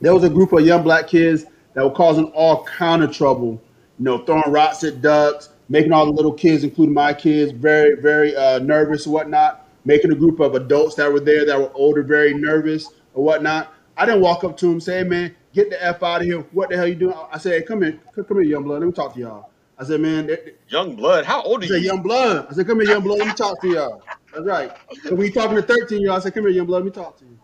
[0.00, 3.60] there was a group of young black kids that were causing all kind of trouble,
[3.98, 8.00] you know, throwing rocks at ducks, making all the little kids, including my kids, very,
[8.00, 11.72] very uh, nervous and whatnot, making a group of adults that were there that were
[11.74, 13.74] older very nervous or whatnot.
[13.98, 16.38] I didn't walk up to him say, hey, man, get the F out of here.
[16.52, 17.16] What the hell you doing?
[17.32, 18.80] I said, hey, come here, come here, young blood.
[18.80, 19.50] Let me talk to y'all.
[19.76, 21.24] I said, man, they, Young blood.
[21.24, 21.74] How old are you?
[21.74, 21.88] I said, you?
[21.90, 22.46] young blood.
[22.48, 23.18] I said, come here, young blood.
[23.18, 24.02] Let me talk to y'all.
[24.32, 24.72] That's right.
[25.02, 26.84] So when you talking to 13 year old, I said, come here, young blood.
[26.84, 27.38] Let me talk to you.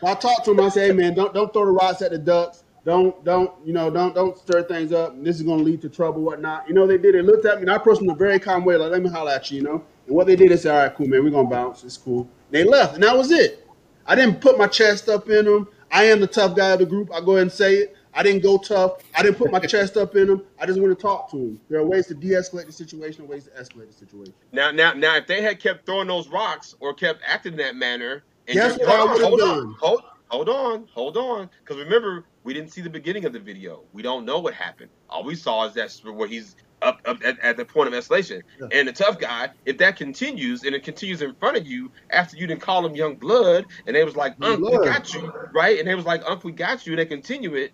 [0.00, 0.60] So I talked to him.
[0.60, 2.64] I said, hey man, don't don't throw the rocks at the ducks.
[2.84, 5.14] Don't don't you know don't don't stir things up.
[5.22, 6.66] This is gonna lead to trouble, whatnot.
[6.66, 7.14] You know they did.
[7.14, 9.02] They looked at me and I approached them in a very calm way, like let
[9.02, 9.84] me holler at you, you know.
[10.08, 11.84] And what they did, they said, all right, cool, man, we're gonna bounce.
[11.84, 12.28] It's cool.
[12.50, 13.68] They left, and that was it.
[14.04, 15.68] I didn't put my chest up in them.
[15.92, 17.12] I am the tough guy of the group.
[17.12, 17.96] I go ahead and say it.
[18.14, 19.02] I didn't go tough.
[19.14, 20.42] I didn't put my chest up in them.
[20.58, 21.60] I just want to talk to them.
[21.68, 24.34] There are ways to de-escalate the situation, ways to escalate the situation.
[24.52, 27.76] Now, now, now, if they had kept throwing those rocks or kept acting in that
[27.76, 31.50] manner, and Guess just, what I hold, on, hold on, hold, hold on, hold on,
[31.62, 33.82] because remember, we didn't see the beginning of the video.
[33.92, 34.90] We don't know what happened.
[35.08, 38.42] All we saw is that's where he's up, up at, at the point of escalation.
[38.60, 38.68] Yeah.
[38.72, 42.36] And the tough guy, if that continues and it continues in front of you after
[42.36, 45.78] you didn't call him young blood, and they was like, Unc, we got you, right?
[45.78, 47.72] And they was like, Unc, we got you, and they continue it.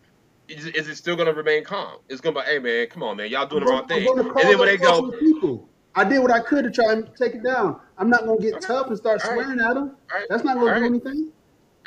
[0.48, 1.98] Is, is it still gonna remain calm?
[2.08, 4.08] It's gonna be, hey man, come on, man, y'all doing the wrong I'm thing.
[4.08, 5.68] And then when they go, people.
[5.94, 7.80] I did what I could to try and take it down.
[7.98, 9.42] I'm not gonna get tough and start All right.
[9.44, 9.96] swearing at him.
[10.12, 11.32] right, That's not gonna all do right, anything.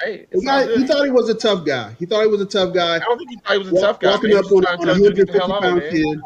[0.03, 1.95] hey, it's guy, he thought he was a tough guy.
[1.97, 2.97] He thought he was a tough guy.
[2.97, 4.11] I don't think he thought he was a tough guy.
[4.11, 4.39] walking man.
[4.39, 5.63] up on, a- trying on a to tell you to get the 150 hell out
[5.63, 6.19] of pound kid.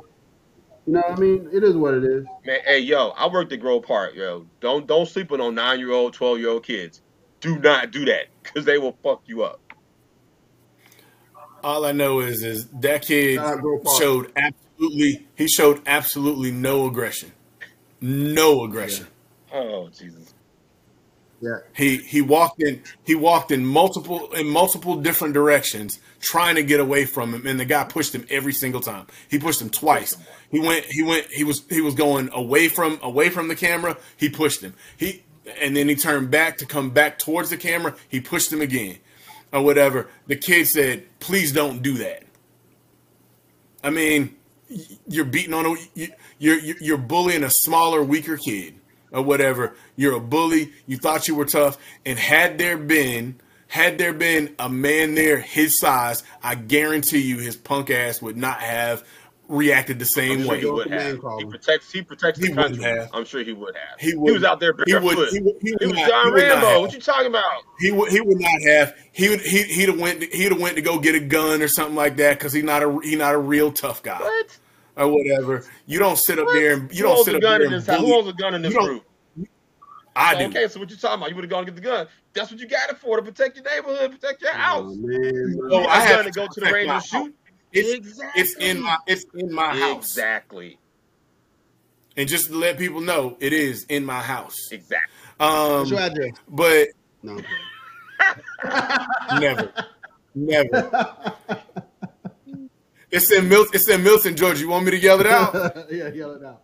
[0.87, 0.93] Man.
[0.93, 1.49] You know what I mean?
[1.51, 2.25] It is what it is.
[2.45, 4.45] Man, hey, yo, I worked at Grove Park, yo.
[4.59, 7.01] Don't don't sleep on no nine year old, twelve year old kids.
[7.41, 9.59] Do not do that because they will fuck you up.
[11.63, 13.99] All I know is is that kid Shout out Grove Park.
[13.99, 17.31] showed absolutely he showed absolutely no aggression.
[18.01, 19.07] No aggression.
[19.51, 20.34] Oh Jesus.
[21.41, 21.59] Yeah.
[21.75, 26.79] He he walked in he walked in multiple in multiple different directions trying to get
[26.79, 29.05] away from him and the guy pushed him every single time.
[29.29, 30.15] He pushed him twice.
[30.49, 33.97] He went he went he was he was going away from away from the camera,
[34.15, 34.73] he pushed him.
[34.97, 35.23] He
[35.61, 38.97] and then he turned back to come back towards the camera, he pushed him again.
[39.53, 40.09] Or whatever.
[40.27, 42.23] The kid said, "Please don't do that."
[43.83, 44.35] I mean,
[45.07, 45.75] you're beating on a
[46.39, 48.75] you're you're you're bullying a smaller, weaker kid
[49.15, 49.73] or whatever.
[49.95, 50.71] You're a bully.
[50.85, 55.39] You thought you were tough, and had there been had there been a man there
[55.39, 59.03] his size, I guarantee you his punk ass would not have
[59.47, 60.59] reacted the I'm same sure way.
[60.59, 61.19] he would have.
[61.39, 61.91] He protects.
[61.91, 62.99] He protects He the wouldn't country.
[62.99, 63.09] have.
[63.13, 63.99] I'm sure he would have.
[63.99, 65.03] He He, was out there He would.
[65.03, 65.29] barefoot.
[65.31, 65.55] He would.
[65.61, 66.67] He would, He was not, John he would not Rambo.
[66.67, 66.81] have.
[66.81, 67.43] What you talking about?
[67.79, 70.75] He would he would not have he would he he'd have went he'd have went
[70.77, 73.33] to go get a gun or something like that because he's not a he not
[73.35, 74.57] a real tough guy What?
[74.97, 75.63] Or whatever.
[75.85, 76.53] You don't sit up What?
[76.53, 77.99] there and you Who don't owns sit a up gun there in and this house?
[77.99, 78.17] Who bully.
[78.17, 79.03] owns a gun in this You don't- group?
[80.17, 80.45] I do.
[80.45, 81.29] okay, so what you talking about?
[81.29, 82.07] You would have gone and get the gun.
[82.33, 84.95] That's what you got it for to protect your neighborhood, protect your Oh, house.
[84.97, 85.59] man.
[85.69, 87.35] Oh, I got a have gun to go to the protect range and shoot.
[87.73, 88.41] It's exactly.
[88.41, 90.05] it's in my it's in my house.
[90.07, 90.79] Exactly.
[92.15, 94.55] And just to let people know, it is in my house.
[94.71, 95.11] Exactly.
[95.37, 96.31] What's your Um, address?
[96.47, 96.87] but
[97.21, 97.41] No.
[99.39, 99.73] never,
[100.33, 101.33] never.
[103.11, 103.71] It's in Milton.
[103.75, 104.59] It's in Milton, Georgia.
[104.61, 105.53] You want me to yell it out?
[105.91, 106.61] yeah, yell it out.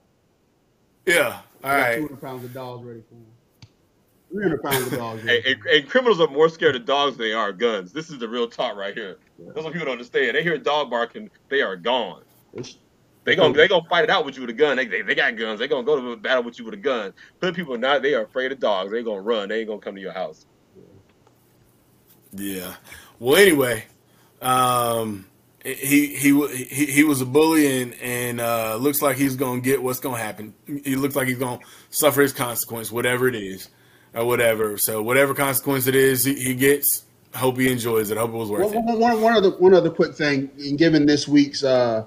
[1.05, 1.39] Yeah.
[1.63, 1.95] All I got right.
[1.97, 3.25] 200 pounds of dogs ready for him.
[4.31, 5.19] 300 pounds of dogs.
[5.21, 5.51] And, Ready.
[5.51, 7.91] and, and criminals are more scared of dogs than they are guns.
[7.91, 9.17] This is the real talk right here.
[9.39, 10.35] That's what people don't understand.
[10.35, 12.23] They hear a dog barking, they are gone.
[12.53, 12.77] It's-
[13.23, 14.77] They gonna they gonna fight it out with you with a gun.
[14.77, 15.59] They, they, they got guns.
[15.59, 17.13] They gonna go to a battle with you with a gun.
[17.39, 18.01] But people not.
[18.01, 18.91] They are afraid of dogs.
[18.91, 19.49] They gonna run.
[19.49, 20.47] They ain't gonna come to your house.
[22.33, 22.73] Yeah.
[23.19, 23.83] Well, anyway,
[24.41, 25.27] um,
[25.63, 29.81] he he he he was a bully, and and uh, looks like he's gonna get
[29.81, 30.53] what's gonna happen.
[30.65, 33.69] He looks like he's gonna suffer his consequence, whatever it is,
[34.13, 34.77] or whatever.
[34.77, 38.17] So whatever consequence it is he, he gets, hope he enjoys it.
[38.17, 38.97] Hope it was worth One, it.
[38.97, 40.49] one, one, other one other quick thing.
[40.57, 42.05] In given this week's uh,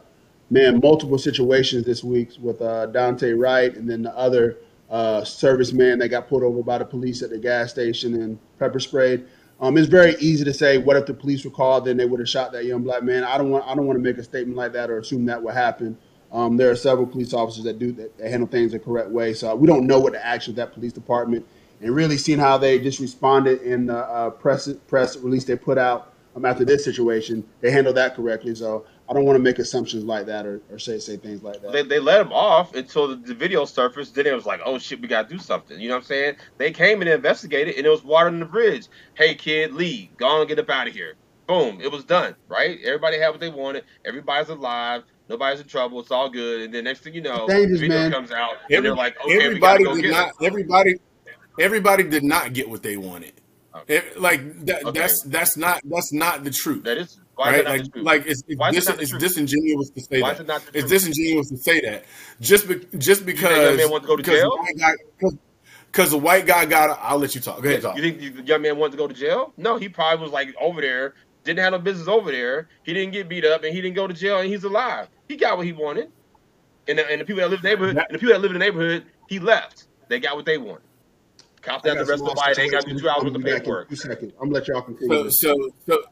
[0.50, 4.58] man, multiple situations this week with uh, Daunte Wright and then the other
[4.90, 8.80] uh, serviceman that got pulled over by the police at the gas station and pepper
[8.80, 9.26] sprayed.
[9.60, 12.20] Um, it's very easy to say, what if the police were called, then they would
[12.20, 13.24] have shot that young black man.
[13.24, 15.42] I don't want I don't want to make a statement like that or assume that
[15.42, 15.96] would happen.
[16.32, 19.34] Um, there are several police officers that do that, that handle things the correct way.
[19.34, 21.46] So we don't know what the action of that police department
[21.80, 25.78] and really seeing how they just responded in the uh, press press release they put
[25.78, 28.54] out um, after this situation, they handled that correctly.
[28.54, 31.60] So I don't want to make assumptions like that or, or say say things like
[31.60, 31.72] that.
[31.72, 34.14] They, they let him off until the, the video surfaced.
[34.14, 35.78] Then it was like, oh shit, we gotta do something.
[35.78, 36.36] You know what I'm saying?
[36.56, 38.86] They came and investigated, and it was water in the bridge.
[39.14, 40.16] Hey kid, leave.
[40.16, 41.14] Go on, and get up out of here.
[41.46, 42.34] Boom, it was done.
[42.48, 42.78] Right?
[42.82, 43.84] Everybody had what they wanted.
[44.06, 45.02] Everybody's alive.
[45.28, 46.00] Nobody's in trouble.
[46.00, 46.62] It's all good.
[46.62, 48.12] And then next thing you know, Dangerous, the video man.
[48.12, 50.28] comes out, and they're like, okay, we gotta everybody go did get not.
[50.28, 50.32] him.
[50.42, 50.94] Everybody,
[51.58, 53.32] everybody did not get what they wanted.
[53.76, 53.96] Okay.
[53.96, 54.98] It- like that, Okay.
[54.98, 56.84] that's that's not that's not the truth.
[56.84, 57.54] That is why right?
[57.54, 60.28] is it not Like, like it's, it's, Why it dis- it's disingenuous to say Why
[60.28, 60.34] that.
[60.34, 62.04] is it not It's disingenuous to say that.
[62.40, 64.50] Just be, just that because young man wanted to go to jail?
[64.50, 65.36] the white guy- Cause,
[65.92, 66.90] cause the white guy got.
[66.90, 67.62] A, I'll let you talk.
[67.62, 67.96] Go ahead, talk.
[67.96, 69.52] You think the young man wanted to go to jail?
[69.56, 72.68] No, he probably was like over there, didn't have no business over there.
[72.82, 75.08] He didn't get beat up, and he didn't go to jail, and he's alive.
[75.28, 76.10] He got what he wanted.
[76.86, 78.50] And the, and the people that live in the neighborhood, and the people that live
[78.50, 79.86] in the neighborhood, he left.
[80.08, 80.82] They got what they wanted.
[81.62, 82.54] Cops I have the rest of the body.
[82.54, 83.88] They ain't got to do two hours I'll with the be back in paperwork.
[83.88, 84.32] Two seconds.
[84.38, 85.30] I'm gonna let y'all continue.
[85.30, 86.02] So so so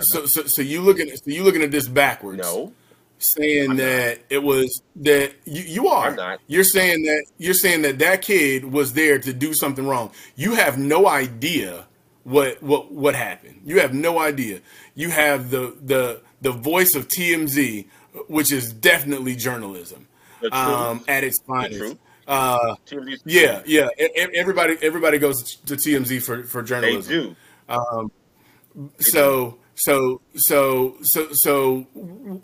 [0.00, 2.42] So so, so you looking so you looking at this backwards.
[2.42, 2.72] No,
[3.18, 3.82] saying I'm not.
[3.82, 6.08] that it was that you, you are.
[6.08, 6.40] I'm not.
[6.46, 10.10] you're saying that you're saying that that kid was there to do something wrong.
[10.36, 11.86] You have no idea
[12.24, 13.62] what what what happened.
[13.64, 14.60] You have no idea.
[14.94, 17.86] You have the the the voice of TMZ
[18.28, 20.06] which is definitely journalism
[20.52, 21.96] um at its finest.
[22.26, 22.74] uh
[23.24, 23.88] yeah yeah.
[24.34, 27.12] Everybody everybody goes to TMZ for for journalism.
[27.12, 28.10] they do.
[29.00, 31.80] so so so so so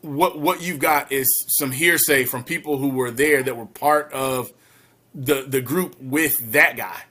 [0.03, 4.13] what what you've got is some hearsay from people who were there that were part
[4.13, 4.53] of
[5.15, 7.03] the the group with that guy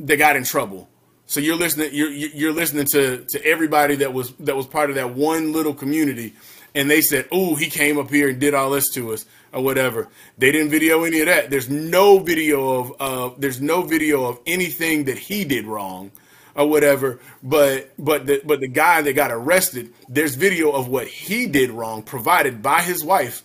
[0.00, 0.88] that got in trouble.
[1.26, 4.96] So you're listening you're you're listening to to everybody that was that was part of
[4.96, 6.34] that one little community
[6.74, 9.62] and they said, "Oh, he came up here and did all this to us or
[9.62, 11.48] whatever." They didn't video any of that.
[11.48, 16.10] There's no video of uh there's no video of anything that he did wrong
[16.56, 17.20] or whatever.
[17.42, 21.70] But but the but the guy that got arrested, there's video of what he did
[21.70, 23.42] wrong provided by his wife,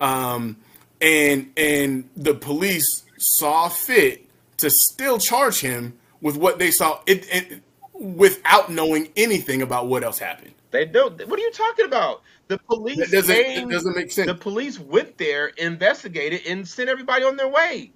[0.00, 0.56] um,
[1.00, 4.26] and and the police saw fit
[4.58, 7.62] to still charge him with what they saw it, it
[7.94, 10.52] without knowing anything about what else happened.
[10.70, 11.12] They don't.
[11.28, 12.22] What are you talking about?
[12.48, 14.26] The police That doesn't came- it doesn't make sense.
[14.26, 17.92] The police went there, investigated, and sent everybody on their way.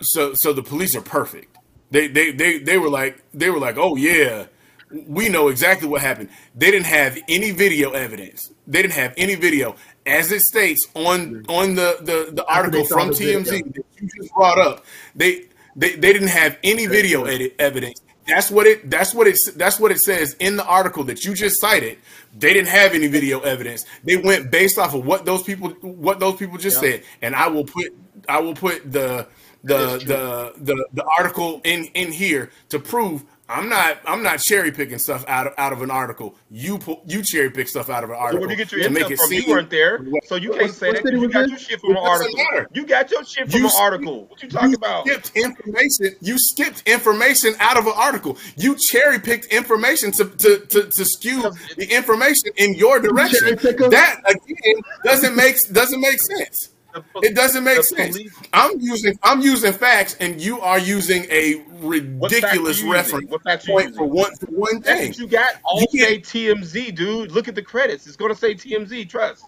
[0.00, 1.56] So so the police are perfect.
[1.90, 4.46] They they they they were like they were like, "Oh yeah,
[4.90, 8.50] we know exactly what happened." They didn't have any video evidence.
[8.66, 13.08] They didn't have any video as it states on on the the, the article from
[13.10, 13.40] the video.
[13.40, 14.84] TMZ that you just brought up.
[15.14, 15.44] They
[15.76, 18.00] they, they didn't have any video edit, evidence.
[18.26, 21.34] That's what it that's what it that's what it says in the article that you
[21.34, 21.98] just cited.
[22.36, 23.84] They didn't have any video evidence.
[24.02, 26.90] They went based off of what those people what those people just Yeah.
[26.90, 27.02] said.
[27.22, 27.86] And I will put
[28.28, 29.28] I will put the
[29.64, 30.14] the That is true.
[30.14, 34.98] the the the article in in here to prove I'm not I'm not cherry picking
[34.98, 36.34] stuff out of out of an article.
[36.50, 38.72] You pu- you cherry pick stuff out of an So article where do you get
[38.72, 39.32] your intel from?
[39.32, 41.04] You weren't there, so you can't say that.
[41.04, 42.34] You got your shit from an article.
[42.74, 44.26] You got your shit from You an article.
[44.26, 45.06] What you talking you about?
[45.06, 46.16] skipped information.
[46.20, 48.36] You skipped information out of an article.
[48.56, 51.42] You cherry picked information to, to, to, to skew
[51.76, 53.56] the information in your direction.
[53.90, 56.70] That again doesn't make doesn't make sense.
[56.96, 58.18] The po- It doesn't make sense.
[58.54, 63.66] I'm using I'm using facts, and you are using a ridiculous you reference What facts
[63.66, 63.98] point using?
[63.98, 65.08] for one for one thing.
[65.10, 65.56] what you got.
[65.64, 67.32] All You say TMZ, dude.
[67.32, 68.06] Look at the credits.
[68.06, 69.08] It's gonna say TMZ.
[69.10, 69.44] Trust.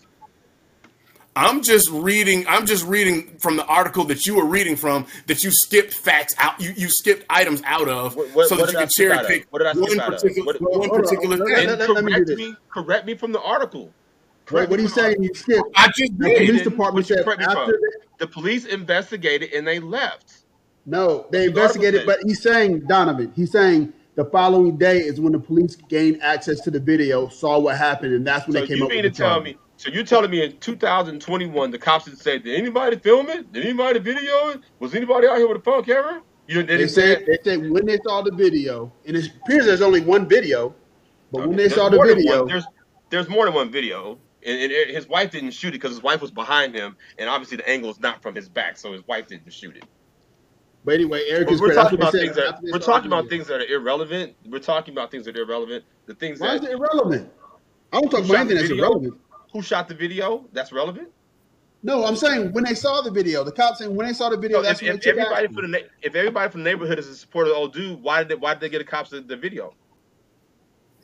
[1.37, 2.45] I'm just reading.
[2.49, 5.07] I'm just reading from the article that you were reading from.
[5.27, 6.61] That you skipped facts out.
[6.61, 9.23] You you skipped items out of What- what- so that you I can cherry out
[9.25, 9.29] of?
[9.31, 11.67] pick What did I skip one particular What- one Hold on, particular let- thing.
[11.69, 13.91] let- let correct me, correct me from the article.
[14.51, 15.23] Wait, what are you saying?
[15.23, 15.63] You skipped.
[15.75, 16.47] I just The did.
[16.47, 17.79] police department said after.
[18.19, 20.45] The police investigated and they left.
[20.87, 23.33] No, they The investigated, but he's saying Donovan.
[23.37, 27.59] He's saying the following day is when the police gained access to the video, saw
[27.59, 29.41] what happened, and that's when So they came you up mean with to the tell
[29.43, 29.57] me?
[29.77, 33.53] So you're telling me in 2021 the cops would say, "Did anybody film it?
[33.53, 34.61] Did anybody video it?
[34.81, 37.87] Was anybody out here with a phone camera?" You They didn't said they said when
[37.87, 40.75] they saw the video, and it appears there's only one video,
[41.31, 42.65] but when they saw the video, one- there's
[43.11, 46.03] there's more than one video, and, and it- his wife didn't shoot it because his
[46.03, 49.07] wife was behind him, and obviously the angle is not from his back, so his
[49.07, 49.85] wife didn't shoot it.
[50.85, 52.79] but anyway, Eric But is we're talking about That's what they things said that we're
[52.79, 54.37] talking about things that are irrelevant.
[54.46, 55.85] We're talking about things that are irrelevant.
[56.07, 57.33] The things Why is it irrelevant?
[57.92, 59.14] I don't talk about anything that's irrelevant.
[59.53, 61.09] who shot the video that's relevant.
[61.83, 64.37] No, I'm saying when they saw the video, the cops saying when they saw the
[64.37, 65.55] video, So that's if, when if everybody action.
[65.55, 68.18] from the if everybody from the neighborhood is a supporter of the old dude, why
[68.20, 69.74] did they, why did they get the cops the, the video?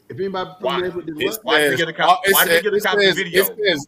[0.08, 0.76] If anybody from Why?
[0.76, 1.38] the neighborhood did It what?
[1.44, 3.02] Why did they says- get a cop- it why did they get a copy of
[3.04, 3.42] says- the video?
[3.42, 3.86] It says,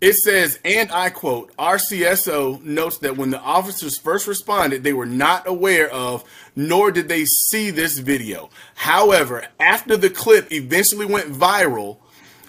[0.00, 5.06] it says, and I quote, RCSO notes that when the officers first responded, they were
[5.06, 8.50] not aware of, nor did they see this video.
[8.74, 11.98] However, after the clip eventually went viral,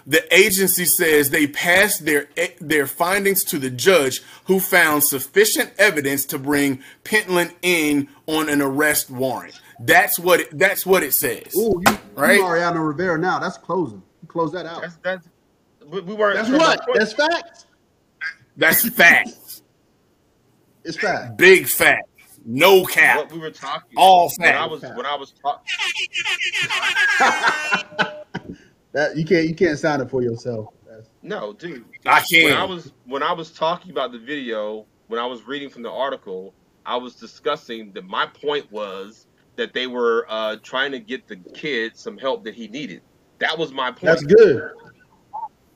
[0.06, 5.74] the agency says they passed their eh, their findings to the judge, who found sufficient
[5.78, 9.60] evidence to bring Pentland in on an arrest warrant.
[9.80, 11.56] That's what it, that's what it says.
[11.56, 12.38] Ooh, you, Right?
[12.38, 13.40] you Mariano Rivera now.
[13.40, 14.02] That's closing.
[14.22, 14.82] You close that out.
[14.82, 15.30] That's that's
[15.88, 16.36] we, we weren't.
[16.36, 16.86] That's what?
[16.94, 17.66] That's facts.
[18.58, 19.64] That's facts.
[20.84, 21.34] It's facts.
[21.36, 22.10] Big facts.
[22.46, 23.18] No cap.
[23.18, 23.98] what we were talking.
[23.98, 25.66] All when I was when I was talking.
[28.96, 30.68] That you can't you can't sign it for yourself.
[30.88, 31.84] That's, No, dude.
[32.06, 32.70] I When I can't.
[32.70, 36.54] was when I was talking about the video, when I was reading from the article,
[36.86, 39.28] I was discussing that my point was
[39.58, 43.02] that they were uh, trying to get the kid some help that he needed.
[43.40, 44.04] That was my point.
[44.04, 44.72] that's good.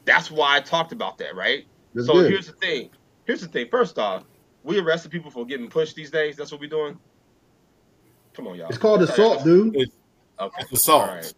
[0.06, 1.66] That's why I talked about that, right?
[1.94, 2.32] That's so good.
[2.32, 2.90] here's the thing.
[3.26, 3.68] Here's the thing.
[3.70, 4.24] First off,
[4.64, 6.38] we arrested people for getting pushed these days.
[6.38, 6.98] That's what we're doing.
[8.34, 8.70] Come on, y'all.
[8.70, 9.76] It's called assault, dude.
[9.76, 10.62] Okay.
[10.62, 11.10] It's assault.
[11.10, 11.34] All right.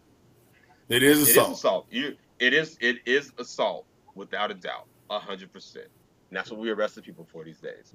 [0.92, 1.52] It is It is assault.
[1.52, 1.86] assault.
[1.90, 2.76] You, it is.
[2.80, 5.86] It is assault without a doubt, a hundred percent.
[6.30, 7.92] And that's what we arrested people for these days.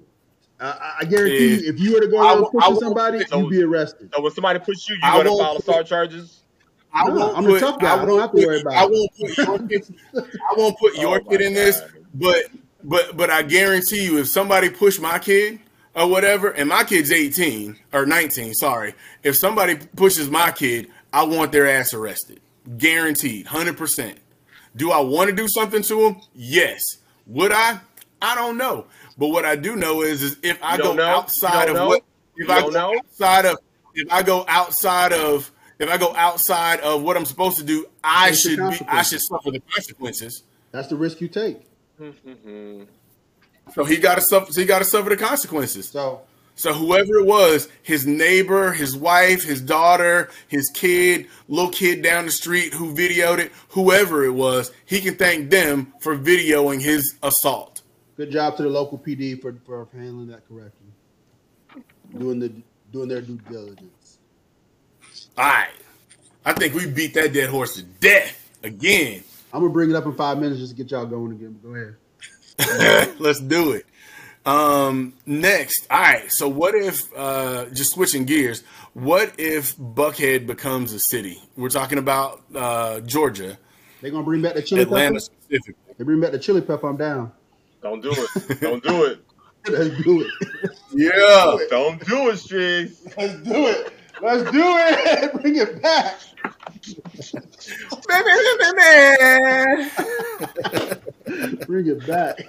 [0.60, 3.26] I, I guarantee you, if you were to go I around will- I pushing somebody,
[3.26, 4.10] so- you'd be arrested.
[4.16, 6.42] So when somebody pushes you, you I gonna file assault charges?
[6.94, 8.02] I No, won't I'm a tough guy.
[8.02, 8.92] I don't have to worry about I it.
[8.92, 9.96] won't put your kid.
[10.16, 11.82] I won't put oh your Oh kid in this.
[12.16, 12.46] But
[12.84, 15.60] but but I guarantee you, if somebody push my kid
[15.96, 21.24] or whatever, and my kid's eighteen or nineteen, sorry, if somebody pushes my kid, I
[21.24, 22.40] want their ass arrested,
[22.78, 24.20] guaranteed, hundred percent.
[24.76, 26.22] Do I want to do something to him?
[26.34, 26.82] Yes.
[27.26, 27.80] Would I?
[28.22, 28.86] I don't know.
[29.18, 31.04] But what I do know is, is if I go know?
[31.04, 31.88] outside of know?
[31.88, 32.04] what,
[32.36, 32.96] if You I go know?
[32.98, 33.58] outside of,
[33.96, 37.86] if I go outside of, if I go outside of what I'm supposed to do,
[38.04, 40.44] I Face the should be, I should suffer the consequences.
[40.72, 41.62] That's the risk you take.
[42.00, 42.86] Mhm.
[43.74, 44.52] So he got to suffer.
[44.54, 45.90] So he got to suffer the consequences.
[45.90, 46.22] So
[46.58, 52.26] So whoever it was, his neighbor, his wife, his daughter, his kid, little kid down
[52.26, 57.16] the street who videoed it, whoever it was, he can thank them for videoing his
[57.22, 57.84] assault.
[58.16, 60.88] good job to the local PD for, for handling that correctly,
[62.18, 62.52] doing the
[62.92, 64.18] doing their due diligence.
[65.38, 65.70] All right.
[66.44, 69.24] I think we beat that dead horse to death again.
[69.54, 71.60] I'm gonna bring it up in five minutes just to get y'all going again.
[71.62, 73.16] Go ahead.
[73.20, 73.86] Let's do it.
[74.48, 76.32] Um, next, all right.
[76.32, 78.64] So, what if uh, just switching gears?
[78.94, 81.42] What if Buckhead becomes a city?
[81.58, 83.58] We're talking about uh, Georgia,
[84.02, 85.20] They're gonna bring back the chili Atlanta pepper.
[85.20, 85.76] specifically.
[85.98, 86.88] They bring back the chili pepper.
[86.88, 87.34] I'm down.
[87.84, 88.62] Don't do it.
[88.62, 89.20] Don't do it.
[89.68, 90.72] Let's do it.
[90.94, 93.06] Yeah, Don't do it, Streets.
[93.18, 93.94] Let's do it.
[94.22, 95.34] Let's do it.
[95.42, 96.20] bring it back.
[101.66, 102.40] Bring it back.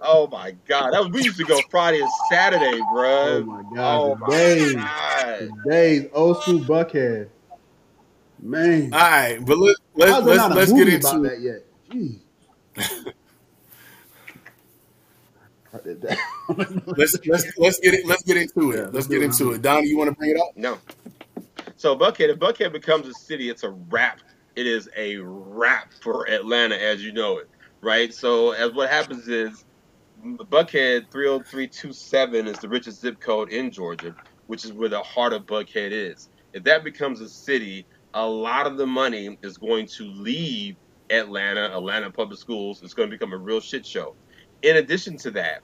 [0.00, 3.44] Oh my God, that was we used to go Friday and Saturday, oh bro.
[3.44, 4.74] my Oh my oh the days.
[4.74, 5.48] God.
[5.64, 6.08] The days.
[6.12, 7.28] Old school Buckhead.
[8.40, 8.92] Man.
[8.92, 9.38] all right.
[9.44, 11.64] But let, let's let's let's get into that yet?
[11.90, 12.18] Jeez.
[15.72, 16.18] Write that
[16.96, 18.92] let's let's let's get it let's get into it.
[18.92, 19.62] Let's let's get into it.
[19.62, 20.56] Don, you want to bring it up?
[20.56, 20.78] No.
[21.84, 24.20] So Buckhead, if Buckhead becomes a city, it's a wrap.
[24.56, 27.50] It is a wrap for Atlanta as you know it,
[27.82, 28.10] right?
[28.14, 29.66] So as what happens is
[30.24, 34.16] Buckhead 30327 is the richest zip code in Georgia,
[34.46, 36.30] which is where the heart of Buckhead is.
[36.54, 40.76] If that becomes a city, a lot of the money is going to leave
[41.10, 42.82] Atlanta, Atlanta public schools.
[42.82, 44.16] It's going to become a real shit show.
[44.62, 45.60] In addition to that,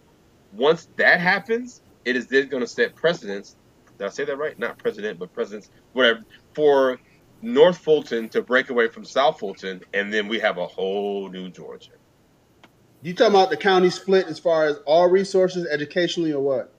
[0.53, 3.57] once that happens, it is then going to set precedents.
[4.01, 4.59] Did I say that right?
[4.59, 6.21] Not president, but presidents, whatever,
[6.55, 6.99] for
[7.43, 11.51] North Fulton to break away from South Fulton, and then we have a whole new
[11.51, 11.91] Georgia.
[13.03, 16.73] You talking about the county split as far as all resources, educationally, or what?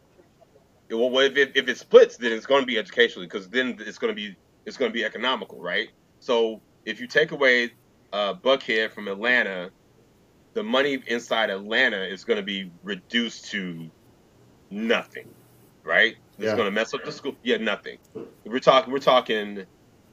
[0.89, 3.99] Well, if it, if it splits, then it's going to be educationally because then it's
[3.99, 5.89] going to be it's going to be economical, right?
[6.21, 7.73] So if you take away
[8.11, 9.69] uh, Buckhead from Atlanta,
[10.53, 13.91] the money inside Atlanta is going to be reduced to
[14.71, 15.29] nothing,
[15.83, 16.15] right?
[16.41, 16.55] It's Yeah.
[16.55, 17.35] going to mess up the school.
[17.43, 17.97] Yeah, nothing.
[18.45, 18.91] We're talking.
[18.91, 19.63] We're talking.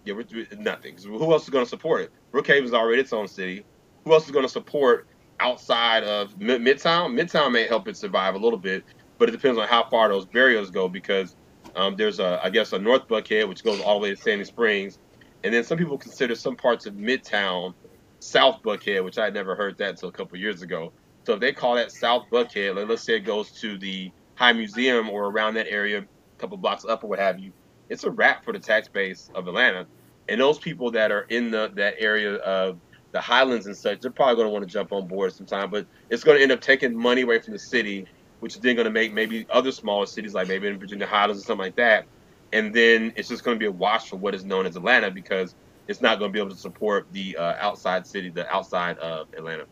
[0.05, 0.97] Yeah, we're, we're- nothing.
[1.03, 2.13] Who else is going to support it?
[2.33, 3.65] Brookhaven is already its own city.
[4.05, 5.07] Who else is going to support
[5.41, 7.13] outside of Mid- Midtown?
[7.19, 8.85] Midtown may help it survive a little bit,
[9.17, 11.35] but it depends on how far those barriers go because
[11.77, 14.45] um, there's a, I guess, a North Buckhead which goes all the way to Sandy
[14.45, 14.99] Springs,
[15.45, 17.73] and then some people consider some parts of Midtown
[18.21, 20.93] South Buckhead, which I had never heard that until a couple years ago.
[21.25, 24.53] So if they call that South Buckhead, like let's say it goes to the High
[24.53, 26.05] Museum or around that area,
[26.39, 27.53] couple blocks up or what have you,
[27.89, 29.87] it's a wrap for the tax base of Atlanta.
[30.29, 32.79] And those people that are in the that area of
[33.13, 35.71] the Highlands and such, they're probably going to want to jump on board sometime.
[35.71, 38.07] But it's going to end up taking money away from the city,
[38.41, 41.43] which is then going to make maybe other smaller cities like maybe in Virginia Highlands
[41.43, 42.07] or something like that.
[42.53, 45.11] And then it's just going to be a wash for what is known as Atlanta
[45.11, 45.55] because
[45.87, 49.29] it's not going to be able to support the uh, outside city, the outside of
[49.35, 49.65] Atlanta.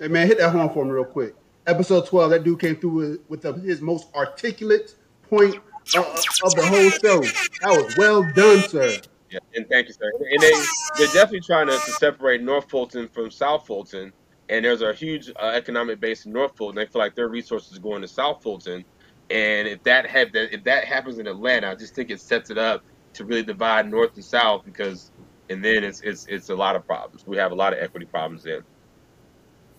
[0.00, 1.34] Hey man, hit that horn for me real quick.
[1.66, 4.96] Episode twelve, that dude came through with, with the, his most articulate
[5.28, 5.56] point
[5.96, 6.06] of,
[6.44, 7.20] of the whole show.
[7.62, 8.98] That was well done, sir.
[9.30, 10.10] Yeah, and thank you, sir.
[10.30, 10.52] And they
[10.96, 14.12] they're definitely trying to, to separate North Fulton from South Fulton.
[14.48, 16.76] And there's a huge uh, economic base in North Fulton.
[16.76, 18.84] They feel like their resources are going to South Fulton.
[19.30, 22.50] And if that have that if that happens in Atlanta, I just think it sets
[22.50, 22.82] it up
[23.14, 25.10] to really divide North and South because
[25.50, 27.26] and then it's it's it's a lot of problems.
[27.26, 28.64] We have a lot of equity problems there.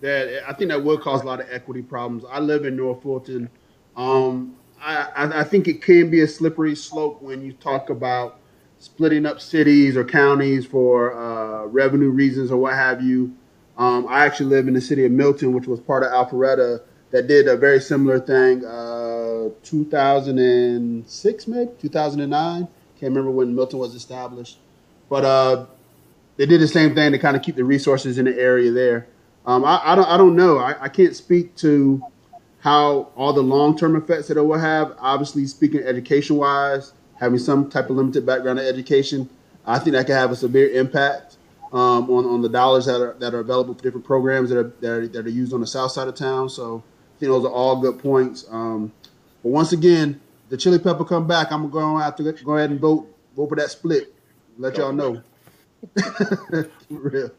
[0.01, 2.23] That I think that will cause a lot of equity problems.
[2.29, 3.49] I live in North Fulton.
[3.95, 8.39] Um, I, I, think it can be a slippery slope when you talk about
[8.79, 13.33] splitting up cities or counties for uh, revenue reasons or what have you.
[13.77, 17.27] Um, I actually live in the city of Milton, which was part of Alpharetta, that
[17.27, 18.65] did a very similar thing.
[18.65, 22.67] Uh, 2006, maybe 2009.
[22.99, 24.59] Can't remember when Milton was established,
[25.09, 25.65] but uh,
[26.37, 29.07] they did the same thing to kind of keep the resources in the area there.
[29.45, 30.57] Um, I, I, don't, I don't know.
[30.57, 32.03] I, I can't speak to
[32.59, 34.95] how all the long term effects that it will have.
[34.99, 39.29] Obviously, speaking education wise, having some type of limited background in education,
[39.65, 41.37] I think that could have a severe impact
[41.71, 44.73] um, on, on the dollars that are that are available for different programs that are,
[44.81, 46.49] that are, that are used on the south side of town.
[46.49, 46.83] So
[47.15, 48.45] I think those are all good points.
[48.49, 48.91] Um,
[49.43, 51.51] but once again, the chili pepper come back.
[51.51, 54.13] I'm gonna go have to go ahead and vote vote for that split.
[54.57, 55.21] Let y'all know.
[56.89, 57.31] real.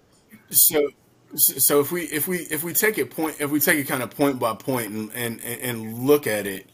[0.51, 0.89] So
[1.35, 4.03] so if we if we if we take it point if we take it kind
[4.03, 6.69] of point by point and and, and look at it,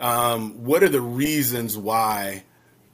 [0.00, 2.44] um, what are the reasons why?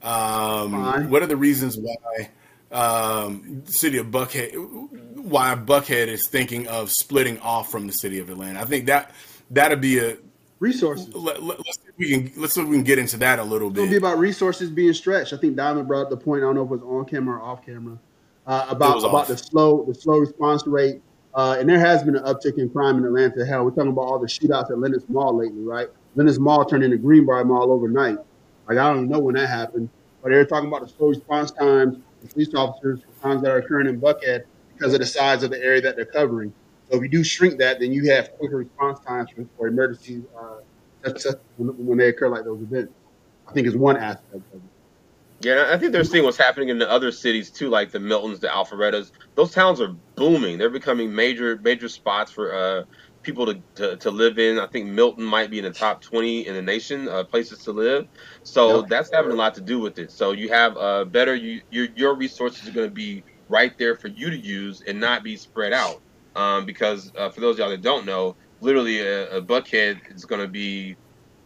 [0.03, 2.29] Um, what are the reasons why
[2.71, 4.53] um, city of Buckhead
[5.15, 8.59] why Buckhead is thinking of splitting off from the city of Atlanta?
[8.59, 9.11] I think that
[9.49, 10.17] that'd be a
[10.59, 11.13] resources.
[11.15, 13.43] Let, us see if we can let's see if we can get into that a
[13.43, 13.83] little bit.
[13.83, 15.33] It'll be about resources being stretched.
[15.33, 16.43] I think Diamond brought up the point.
[16.43, 17.97] I don't know if it was on camera or off camera
[18.47, 19.27] uh, about about off.
[19.27, 21.01] the slow the slow response rate.
[21.33, 23.45] Uh, and there has been an uptick in crime in Atlanta.
[23.45, 25.89] Hell, we're talking about all the shootouts at Lenox Mall lately, right?
[26.15, 28.17] Lenox Mall turned into Greenbrier Mall overnight.
[28.67, 29.89] Like I don't know when that happened,
[30.23, 33.57] but they're talking about the slow response times for police officers for crimes that are
[33.57, 36.53] occurring in Buckhead because of the size of the area that they're covering.
[36.89, 40.23] So if you do shrink that, then you have quicker response times for, for emergency
[40.37, 41.11] uh,
[41.57, 42.93] when they occur like those events.
[43.47, 44.74] I think is one aspect of it.
[45.41, 48.39] Yeah, I think they're seeing what's happening in the other cities too, like the Miltons,
[48.39, 49.11] the Alpharettas.
[49.35, 50.57] Those towns are booming.
[50.57, 52.83] They're becoming major major spots for uh,
[53.25, 54.59] people to, to, to, live in.
[54.59, 57.71] I think Milton might be in the top 20 in the nation, uh, places to
[57.71, 58.07] live.
[58.43, 58.89] So yep.
[58.89, 60.11] that's having a lot to do with it.
[60.11, 63.95] So you have uh, better, you, your, your resources are going to be right there
[63.95, 66.01] for you to use and not be spread out.
[66.35, 70.41] Um, because uh, for those y'all that don't know, literally a, a Buckhead is going
[70.41, 70.95] to be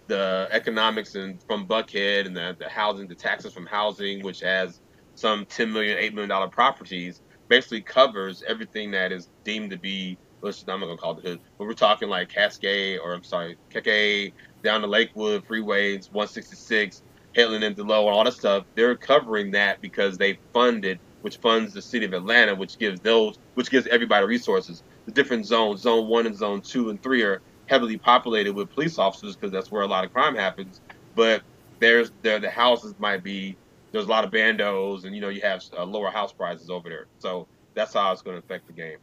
[0.10, 4.82] the economics and from Buckhead and the, the housing, the taxes from housing, which has
[5.16, 10.20] some $10 million, $8 million properties, basically covers everything that is deemed to be.
[10.42, 13.58] Let's, I'm not gonna call it hood, but we're talking like Cascade or I'm sorry,
[13.74, 14.34] Keke,
[14.64, 17.04] down to Lakewood, freeways, 166,
[17.36, 18.66] Headland and Delowe, and all that stuff.
[18.76, 23.38] They're covering that because they funded, which funds the city of Atlanta, which gives those,
[23.56, 24.84] which gives everybody resources.
[25.06, 28.98] The different zones, zone one and zone two and three, are heavily populated with police
[28.98, 30.82] officers because that's where a lot of crime happens.
[31.16, 31.44] But
[31.80, 33.56] there's there the houses might be
[33.92, 36.90] there's a lot of bandos and you know you have uh, lower house prices over
[36.90, 37.06] there.
[37.20, 38.98] So that's how it's going to affect the game.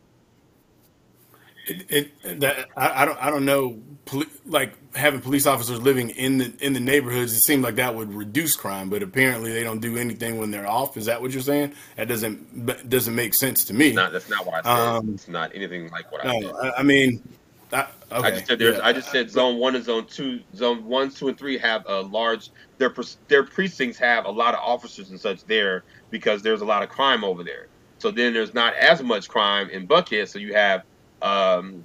[1.68, 6.10] It, it, that I, I, don't I don't know poli- like having police officers living
[6.10, 9.64] in the in the neighborhoods it seemed like that would reduce crime but apparently they
[9.64, 13.34] don't do anything when they're off is that what you're saying that doesn't doesn't make
[13.34, 16.24] sense to me not, that's not what I said um, it's not anything like what
[16.24, 17.20] I no, said I mean
[17.72, 18.28] I, okay.
[18.28, 18.76] I just said there's.
[18.76, 18.86] Yeah.
[18.86, 20.40] I just said zone one and zone two.
[20.54, 22.50] Zone one, two, and three have a large.
[22.78, 22.94] Their
[23.28, 26.88] their precincts have a lot of officers and such there because there's a lot of
[26.88, 27.66] crime over there.
[27.98, 30.28] So then there's not as much crime in Buckhead.
[30.28, 30.84] So you have
[31.22, 31.84] um,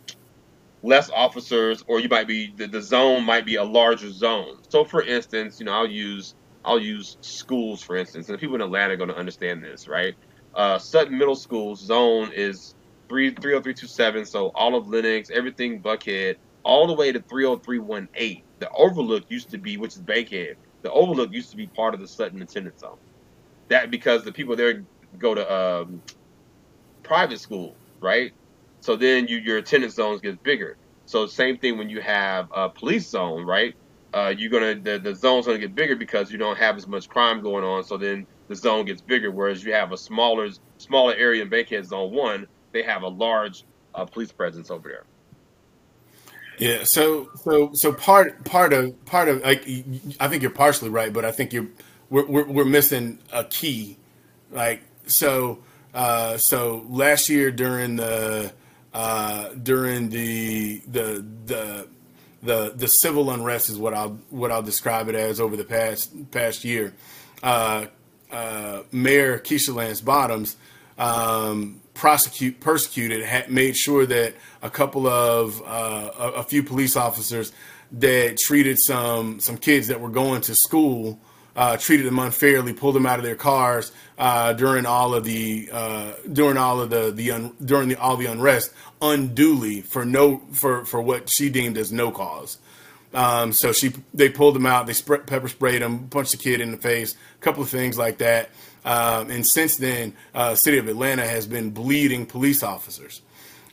[0.84, 4.60] less officers, or you might be the, the zone might be a larger zone.
[4.70, 8.62] So for instance, you know, I'll use I'll use schools for instance, and people in
[8.62, 10.16] Atlanta are going to understand this, right?
[10.54, 12.76] Uh, Sutton Middle School zone is
[13.12, 14.26] three three oh three two seven.
[14.26, 18.44] So all of Lenox, everything Buckhead, all the way to three oh three one eight.
[18.60, 20.56] The Overlook used to be, which is Bankhead.
[20.82, 22.98] The Overlook used to be part of the Sutton attendance zone.
[23.68, 24.86] That because the people there
[25.20, 26.02] go to um,
[27.04, 28.32] private school, right?
[28.80, 30.78] So then you, your attendance zones get bigger.
[31.06, 33.76] So same thing when you have a police zone, right?
[34.14, 37.10] Uh, you're gonna the, the zone's gonna get bigger because you don't have as much
[37.10, 37.84] crime going on.
[37.84, 39.32] So then the zone gets bigger.
[39.32, 43.64] Whereas you have a smaller smaller area in Bankhead Zone One, they have a large
[43.94, 45.04] uh, police presence over there.
[46.58, 49.68] Yeah, so so so part part of part of like
[50.20, 51.68] I think you're partially right, but I think you're
[52.10, 53.98] we're we're, we're missing a key.
[54.52, 55.60] Like so
[55.94, 58.54] uh, so last year during the
[58.94, 61.88] uh, during the the the
[62.44, 66.32] the the civil unrest is what I'll what I'll describe it as over the past
[66.32, 66.94] past year.
[67.42, 67.88] Uh,
[68.32, 70.56] uh, Mayor Keisha Lance Bottoms
[70.98, 76.96] um, prosecute persecuted had made sure that a couple of uh, a, a, few police
[76.96, 77.52] officers
[77.92, 81.20] that treated some some kids that were going to school
[81.56, 85.70] uh, treated them unfairly, pulled them out of their cars uh, during all of the
[85.72, 90.42] uh, during all of the the un, during the, all the unrest unduly for no
[90.54, 92.58] for for what she deemed as no cause.
[93.14, 96.72] Um, so she they pulled them out, they pepper sprayed them, punched the kid in
[96.72, 98.50] the face, a couple of things like that.
[98.84, 103.22] Um, and since then, uh, city of Atlanta has been bleeding police officers.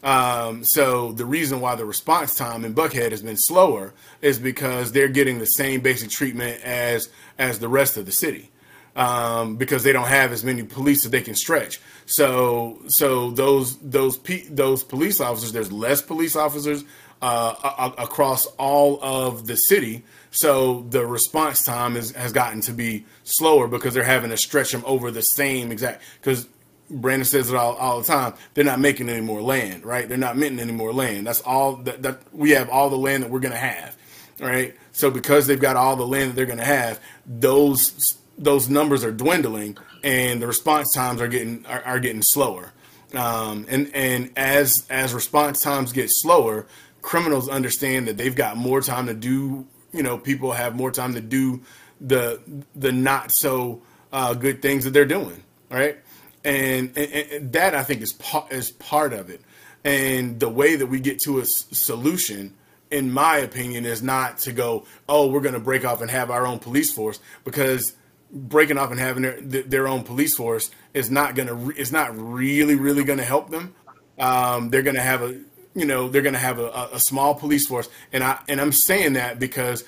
[0.03, 4.93] Um, so the reason why the response time in Buckhead has been slower is because
[4.93, 8.51] they're getting the same basic treatment as as the rest of the city.
[8.97, 11.81] Um, because they don't have as many police that they can stretch.
[12.07, 16.85] So, so those those those police officers, there's less police officers
[17.23, 20.05] uh, across all of the city.
[20.31, 24.73] So the response time is, has gotten to be slower because they're having to stretch
[24.73, 26.03] them over the same exact.
[26.21, 26.47] Because
[26.91, 28.35] Brandon says it all, all the time.
[28.55, 30.09] They're not making any more land, right?
[30.09, 31.27] They're not minting any more land.
[31.27, 33.97] That's all that, that we have all the land that we're going to have,
[34.41, 34.75] right?
[34.93, 39.03] So because they've got all the land that they're going to have, those those numbers
[39.05, 42.73] are dwindling, and the response times are getting are, are getting slower.
[43.15, 46.67] Um, and and as as response times get slower,
[47.03, 49.67] criminals understand that they've got more time to do.
[49.93, 51.63] You know, people have more time to do
[52.01, 52.41] the
[52.77, 53.83] the not so
[54.13, 55.99] uh, good things that they're doing, right?
[56.45, 59.41] and, and, and that I think is part is part of it.
[59.85, 62.55] And the way that we get to a s- solution,
[62.91, 66.31] in my opinion, is not to go, oh, we're going to break off and have
[66.31, 67.95] our own police force because
[68.31, 71.93] breaking off and having their their own police force is not going to re- it's
[71.93, 73.75] not really really going to help them.
[74.19, 75.41] Um, they're going to have a
[75.79, 78.73] you know they're going to have a, a small police force, and I and I'm
[78.73, 79.85] saying that because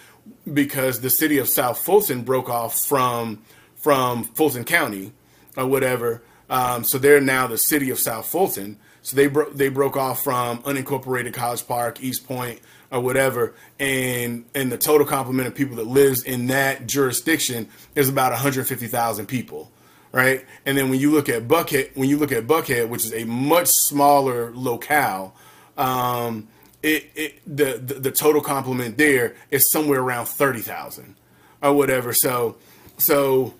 [0.53, 3.43] because the city of South Fulton broke off from
[3.83, 5.13] from Fulton County
[5.57, 8.77] or whatever um, so they're now the city of South Fulton.
[9.03, 12.61] So they bro- they broke off from unincorporated College Park, East Point,
[12.91, 18.09] or whatever, and and the total complement of people that lives in that jurisdiction is
[18.09, 19.71] about 150,000 people,
[20.13, 20.45] right?
[20.67, 23.25] And then when you look at Buckhead, when you look at Buckhead, which is a
[23.25, 25.35] much smaller locale,
[25.81, 26.47] um,
[26.83, 31.17] it, it the, the the total complement there is somewhere around 30,000
[31.63, 32.13] or whatever.
[32.13, 32.57] So
[32.99, 33.55] so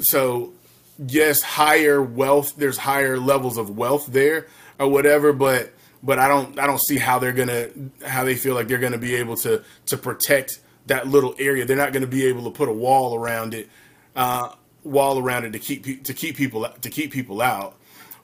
[0.00, 0.52] so
[0.98, 2.54] yes, higher wealth.
[2.56, 4.46] There's higher levels of wealth there
[4.78, 7.68] or whatever, but but I don't I don't see how they're gonna
[8.04, 11.64] how they feel like they're gonna be able to to protect that little area.
[11.64, 13.68] They're not gonna be able to put a wall around it,
[14.14, 14.52] uh,
[14.84, 17.76] wall around it to keep to keep people to keep people out.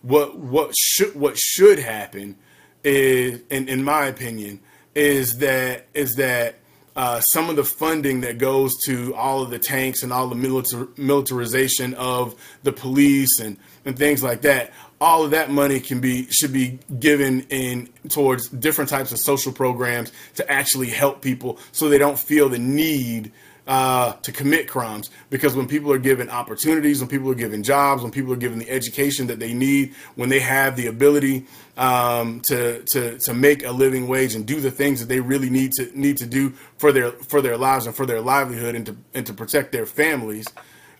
[0.02, 2.36] What what should what should happen
[2.84, 4.60] is, in in my opinion,
[4.94, 6.56] is that is that
[6.94, 10.34] uh, some of the funding that goes to all of the tanks and all the
[10.34, 13.56] militar- militarization of the police and,
[13.86, 14.72] and things like that
[15.02, 19.52] all of that money can be should be given in towards different types of social
[19.52, 23.32] programs to actually help people so they don't feel the need
[23.66, 28.02] uh, to commit crimes because when people are given opportunities, when people are given jobs,
[28.02, 31.46] when people are given the education that they need, when they have the ability
[31.76, 35.48] um, to, to to make a living wage and do the things that they really
[35.48, 38.86] need to need to do for their for their lives and for their livelihood and
[38.86, 40.46] to and to protect their families,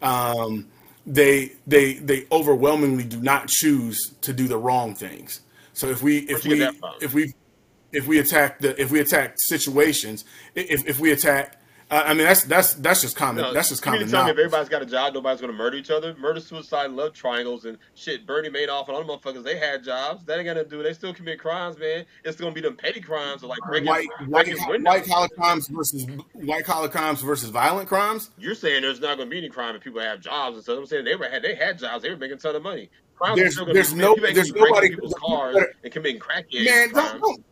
[0.01, 0.67] um,
[1.05, 5.41] they they they overwhelmingly do not choose to do the wrong things.
[5.73, 6.63] So if we if we
[7.01, 7.35] if we
[7.93, 11.59] if we attack the if we attack situations, if if we attack
[11.93, 13.43] I mean, that's that's that's just common.
[13.43, 14.09] No, that's just common.
[14.09, 16.15] Tell me if everybody's got a job, nobody's going to murder each other.
[16.15, 18.27] Murder, suicide, love triangles, and shit.
[18.27, 20.25] Bernie Madoff and all the motherfuckers, they had jobs.
[20.25, 20.83] That ain't gonna do.
[20.83, 22.07] They still commit crimes, man.
[22.25, 25.69] It's going to be them petty crimes, like breaking, white, breaking white, white collar crimes
[25.69, 28.31] versus white collar crimes versus violent crimes.
[28.39, 30.79] You're saying there's not going to be any crime if people have jobs and stuff.
[30.79, 32.89] I'm saying they were had they had jobs, they were making a ton of money.
[33.17, 36.47] Crimes there's there's no there's nobody people's cars and committing crack.
[36.55, 37.45] Man, don't, don't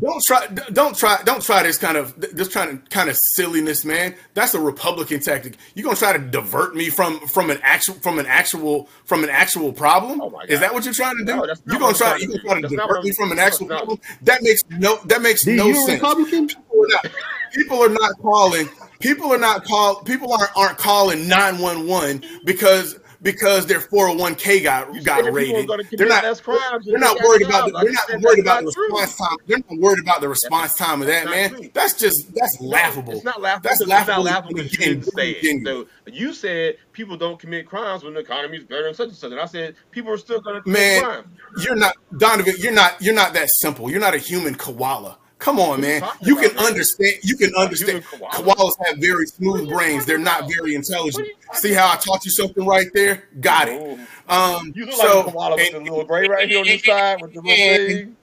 [0.00, 3.84] don't try don't try don't try this kind of this trying to kind of silliness
[3.84, 4.14] man.
[4.34, 5.56] That's a republican tactic.
[5.74, 9.30] You're gonna try to divert me from from an actual from an actual from an
[9.30, 10.20] actual problem?
[10.20, 11.36] Oh is that what you're trying to do?
[11.36, 14.00] No, you're gonna try you're gonna try to divert me from an actual no, problem?
[14.22, 16.00] That makes no that makes no sense.
[16.00, 16.48] Republican?
[16.48, 17.06] People, are not,
[17.52, 18.68] people are not calling
[19.00, 25.32] people are not call people aren't aren't calling 911 because because their 401k got got
[25.32, 25.68] raided.
[25.92, 29.36] They're not crimes, they're not worried about the, they're not worried about the response time.
[29.46, 31.70] They're not worried about the response time of that man.
[31.74, 33.14] That's just that's laughable.
[33.14, 33.68] It's not laughable.
[33.68, 34.26] That's laughable.
[34.26, 38.58] It's not laughable you didn't say you said people don't commit crimes when the economy
[38.58, 39.32] is better and such and such.
[39.32, 41.28] And I said people are still going to commit man, crimes.
[41.64, 42.54] You're not Donovan.
[42.58, 43.00] You're not.
[43.00, 43.90] You're not that simple.
[43.90, 45.18] You're not a human koala.
[45.38, 46.02] Come on, man.
[46.20, 47.14] You can understand.
[47.22, 48.02] You can understand.
[48.04, 50.04] Koalas have very smooth brains.
[50.04, 51.28] They're not very intelligent.
[51.54, 53.24] See how I taught you something right there?
[53.40, 54.00] Got it.
[54.28, 56.78] Um, you look so, like a koala with the little gray right here on the
[56.78, 58.14] side with the little.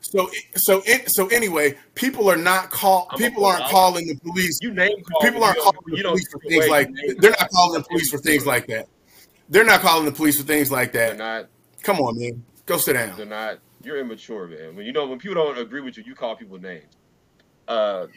[0.00, 4.60] So so so anyway, people are not call people aren't calling the police.
[4.62, 6.88] You name call people aren't calling the police for things like
[7.18, 8.86] they're not calling the police for things like that.
[9.48, 11.18] They're not calling the police for things like that.
[11.18, 11.48] They're not.
[11.82, 12.44] Come on, man.
[12.66, 13.16] Go sit down.
[13.16, 14.76] They're not you're immature, man.
[14.76, 16.96] When you know when people don't agree with you, you call people names.
[17.68, 18.08] Uh,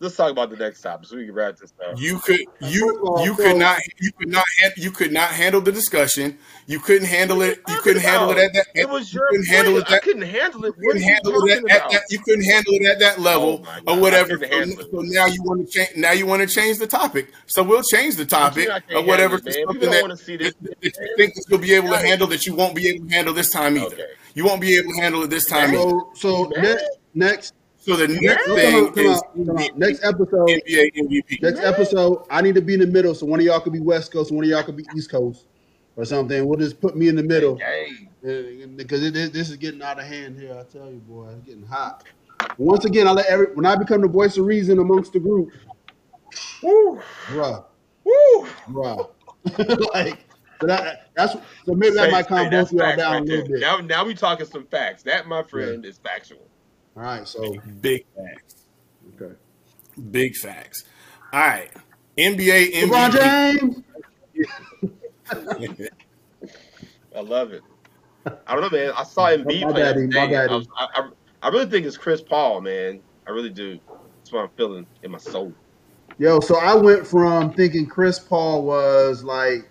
[0.00, 1.98] let's talk about the next topic so we can wrap this up.
[1.98, 4.44] You could you you could not you could not
[4.76, 6.38] you could not handle the discussion.
[6.66, 7.60] You couldn't handle it.
[7.68, 8.66] You couldn't handle it at that.
[8.74, 9.90] It was your couldn't handle it.
[9.90, 10.74] I couldn't handle it.
[10.78, 12.02] You couldn't handle it at, at that.
[12.10, 14.38] You couldn't handle it at that level Oh or whatever.
[14.38, 15.96] So, so now you want to change.
[15.96, 17.32] Now you want to change the topic.
[17.46, 19.38] So we'll change the topic or whatever.
[19.38, 22.74] Something that, that, that you think that you'll be able to handle that you won't
[22.74, 23.96] be able to handle this time either.
[24.34, 26.00] You won't be able to handle it this time so, either.
[26.14, 27.54] So next next
[27.86, 30.48] so the next thing come on, come on, is next episode.
[30.48, 31.40] NBA MVP.
[31.40, 33.80] Next episode, I need to be in the middle, so one of y'all could be
[33.80, 35.46] West Coast, one of y'all could be East Coast,
[35.94, 36.46] or something.
[36.46, 37.54] We'll just put me in the middle
[38.76, 40.58] because it is, this is getting out of hand here.
[40.58, 42.02] I tell you, boy, it's getting hot.
[42.58, 45.52] Once again, I let every when I become the voice of reason amongst the group.
[46.64, 47.64] Woo, bruh,
[48.02, 49.10] woo, bruh.
[49.94, 50.26] like
[50.60, 53.48] so that, that's so maybe that might calm both of y'all down right a little
[53.48, 53.60] bit.
[53.60, 55.02] Now, now we talking some facts.
[55.02, 55.90] That, my friend, yeah.
[55.90, 56.48] is factual.
[56.96, 58.64] All right, so big facts.
[59.20, 59.34] Okay.
[60.10, 60.84] Big facts.
[61.30, 61.70] All right.
[62.16, 62.88] NBA MVP.
[62.88, 63.82] LeBron James.
[67.14, 67.62] I love it.
[68.46, 68.92] I don't know, man.
[68.96, 70.36] I saw him be play today.
[70.36, 71.10] I, was, I,
[71.42, 73.00] I, really think it's Chris Paul, man.
[73.26, 73.78] I really do.
[74.18, 75.52] That's what I'm feeling in my soul.
[76.18, 79.68] Yo, so I went from thinking Chris Paul was like,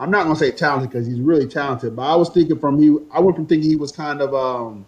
[0.00, 2.96] I'm not gonna say talented because he's really talented, but I was thinking from he,
[3.12, 4.86] I went from thinking he was kind of um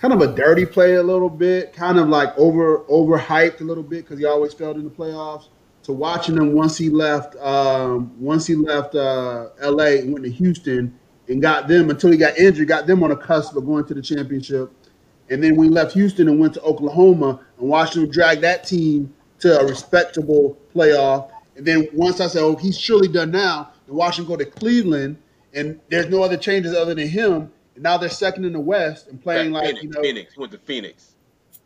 [0.00, 3.82] kind of a dirty play a little bit, kind of like over overhyped a little
[3.82, 5.48] bit because he always failed in the playoffs.
[5.84, 10.00] To watching him once he left, um, once he left uh, L.A.
[10.00, 10.98] and went to Houston
[11.28, 13.94] and got them until he got injured, got them on the cusp of going to
[13.94, 14.70] the championship.
[15.30, 19.12] And then we left Houston and went to Oklahoma and watched him drag that team
[19.38, 21.30] to a respectable playoff.
[21.56, 24.44] And then once I said, "Oh, he's surely done now," and watch him go to
[24.44, 25.16] Cleveland,
[25.54, 27.50] and there's no other changes other than him
[27.80, 30.58] now they're second in the West and playing like Phoenix, you know Phoenix went to
[30.58, 31.14] Phoenix.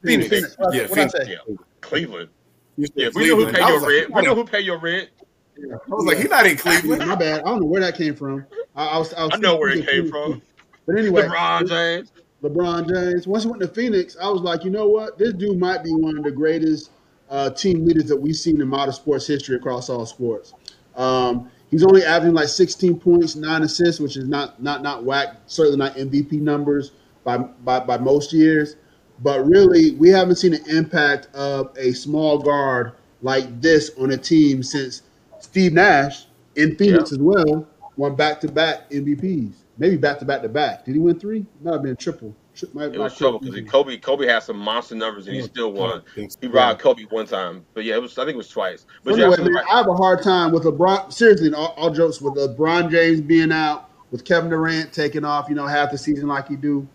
[0.02, 0.54] Phoenix, Phoenix.
[0.58, 1.14] What, yeah, what Phoenix.
[1.14, 1.30] I say?
[1.32, 2.28] yeah, Cleveland.
[2.76, 4.14] Yeah, we know who pay your like, rent.
[4.14, 5.08] We know who pay your rent.
[5.56, 5.74] Yeah.
[5.74, 7.06] I was like, he's not in Cleveland.
[7.06, 7.40] My bad.
[7.40, 8.44] I don't know where that came from.
[8.74, 10.42] I, I was, I, was I know where it came from.
[10.86, 12.12] But anyway, LeBron James.
[12.42, 13.26] LeBron James.
[13.26, 15.16] Once he went to Phoenix, I was like, you know what?
[15.18, 16.90] This dude might be one of the greatest
[17.30, 20.52] uh, team leaders that we've seen in modern sports history across all sports.
[20.96, 25.38] Um, He's only averaging like 16 points, nine assists, which is not not not whack.
[25.46, 26.92] Certainly not MVP numbers
[27.24, 28.76] by by, by most years.
[29.20, 34.16] But really, we haven't seen an impact of a small guard like this on a
[34.16, 35.02] team since
[35.40, 37.16] Steve Nash in Phoenix yeah.
[37.16, 37.66] as well
[37.96, 39.54] won back to back MVPs.
[39.76, 40.84] Maybe back to back to back.
[40.84, 41.44] Did he win three?
[41.60, 42.36] Might have been triple.
[42.72, 46.02] Might, it was trouble because Kobe Kobe had some monster numbers and he still won.
[46.14, 48.86] He robbed Kobe one time, but yeah, it was I think it was twice.
[49.02, 49.64] But anyway, man, right.
[49.68, 51.12] I have a hard time with LeBron.
[51.12, 55.56] Seriously, all, all, jokes with LeBron James being out, with Kevin Durant taking off, you
[55.56, 56.86] know, half the season like he do.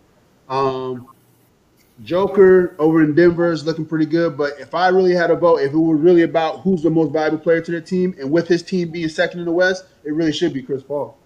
[0.48, 1.08] Um,
[2.02, 5.58] Joker over in Denver is looking pretty good, but if I really had a vote,
[5.58, 8.48] if it were really about who's the most valuable player to the team, and with
[8.48, 11.18] his team being second in the West, it really should be Chris Paul.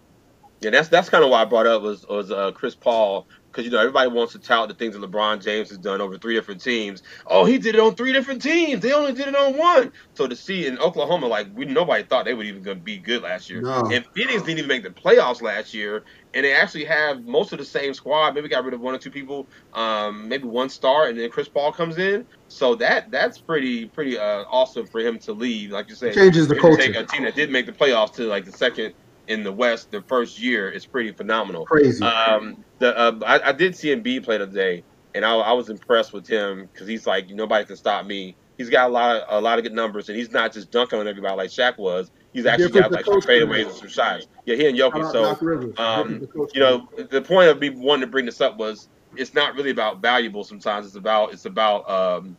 [0.60, 3.64] Yeah, that's that's kind of why I brought up was was uh, Chris Paul because
[3.64, 6.34] you know everybody wants to tout the things that LeBron James has done over three
[6.34, 7.02] different teams.
[7.26, 8.82] Oh, he did it on three different teams.
[8.82, 9.92] They only did it on one.
[10.14, 13.22] So to see in Oklahoma, like we nobody thought they would even gonna be good
[13.22, 13.62] last year.
[13.62, 13.82] No.
[13.92, 17.58] And Phoenix didn't even make the playoffs last year, and they actually have most of
[17.58, 18.34] the same squad.
[18.34, 21.48] Maybe got rid of one or two people, um, maybe one star, and then Chris
[21.48, 22.26] Paul comes in.
[22.48, 25.70] So that that's pretty pretty uh, awesome for him to leave.
[25.70, 26.82] Like you said, changes the culture.
[26.82, 28.94] Take a team that did make the playoffs to like the second
[29.28, 31.64] in the West the first year is pretty phenomenal.
[31.66, 32.04] Crazy.
[32.04, 36.12] Um, the uh, I, I, did see Embiid play today, and I, I was impressed
[36.12, 38.36] with him because he's like nobody can stop me.
[38.56, 40.98] He's got a lot of a lot of good numbers, and he's not just dunking
[40.98, 42.10] on everybody like Shaq was.
[42.32, 44.26] He's actually got like some fadeaways and some shots.
[44.44, 45.12] Yeah, he and Jokic.
[45.12, 49.34] So, um, you know, the point of me wanting to bring this up was it's
[49.34, 50.44] not really about valuable.
[50.44, 52.36] Sometimes it's about it's about um,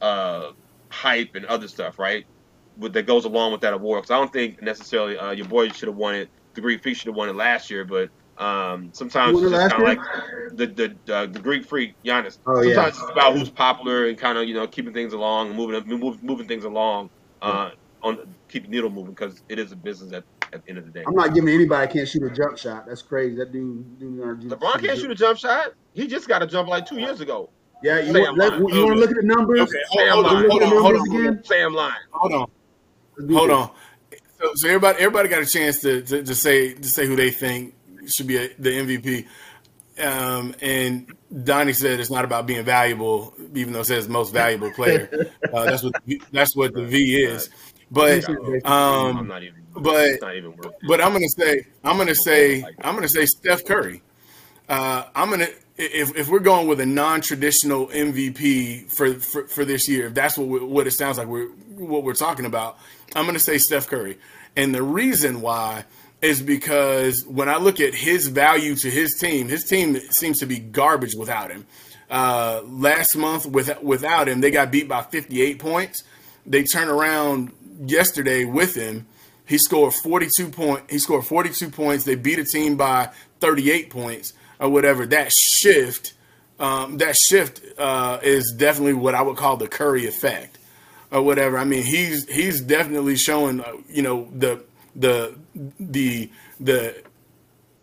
[0.00, 0.52] uh,
[0.90, 2.26] hype and other stuff, right?
[2.80, 4.02] That goes along with that award.
[4.02, 6.28] Because I don't think necessarily uh, your boy should have won it.
[6.54, 8.10] The Greek Freak should have won it last year, but
[8.40, 12.38] um, sometimes it's just kind of like the the, uh, the Greek Freak Giannis.
[12.46, 13.02] Oh, sometimes yeah.
[13.02, 16.48] it's about who's popular and kind of you know keeping things along, moving moving, moving
[16.48, 17.10] things along,
[17.42, 17.70] uh,
[18.02, 20.90] on keeping needle moving because it is a business at, at the end of the
[20.90, 21.04] day.
[21.06, 22.86] I'm not giving anybody can't shoot a jump shot.
[22.86, 23.36] That's crazy.
[23.36, 25.74] That dude, dude LeBron can't shoot a jump shot.
[25.92, 27.50] He just got a jump like two years ago.
[27.82, 29.60] Yeah, you, want, let, you want to look at the numbers?
[29.60, 31.44] Okay, hold, hold, on, hold on, hold on, again.
[31.44, 31.92] Sam line.
[32.10, 32.50] Hold on.
[33.28, 33.70] Hold on.
[34.40, 37.30] So, so, everybody, everybody got a chance to, to, to, say to say who they
[37.30, 37.74] think
[38.06, 39.26] should be a, the MVP.
[40.02, 41.12] Um, and
[41.44, 45.08] Donnie said it's not about being valuable, even though it says most valuable player.
[45.52, 45.94] Uh, that's what
[46.30, 47.50] that's what the V is.
[47.90, 48.24] But
[48.64, 49.32] um,
[49.74, 50.20] but
[50.86, 54.00] but I'm gonna say I'm gonna say I'm gonna say Steph Curry.
[54.68, 55.48] Uh, I'm gonna
[55.80, 60.36] if, if we're going with a non-traditional MVP for, for, for this year, if that's
[60.36, 62.78] what we, what it sounds like we're what we're talking about,
[63.14, 64.18] I'm going to say Steph Curry.
[64.56, 65.84] And the reason why
[66.22, 70.46] is because when I look at his value to his team, his team seems to
[70.46, 71.66] be garbage without him.
[72.10, 76.02] Uh, last month, with, without him, they got beat by 58 points.
[76.44, 79.06] They turn around yesterday with him.
[79.46, 80.90] He scored 42 point.
[80.90, 82.04] He scored 42 points.
[82.04, 85.06] They beat a team by 38 points or whatever.
[85.06, 86.14] That shift,
[86.58, 90.58] um, that shift uh, is definitely what I would call the Curry effect
[91.10, 91.58] or whatever.
[91.58, 94.62] I mean, he's he's definitely showing, uh, you know, the
[94.94, 95.36] the
[95.78, 97.02] the the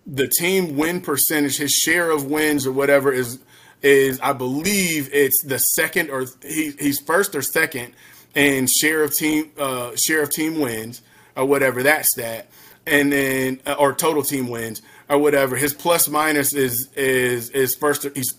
[0.05, 3.39] the team win percentage, his share of wins or whatever is
[3.81, 7.93] is I believe it's the second or he, he's first or second
[8.33, 11.01] in share of team uh, share of team wins
[11.35, 12.47] or whatever that stat,
[12.85, 15.55] and then uh, or total team wins or whatever.
[15.55, 18.35] His plus minus is is is first Or, he's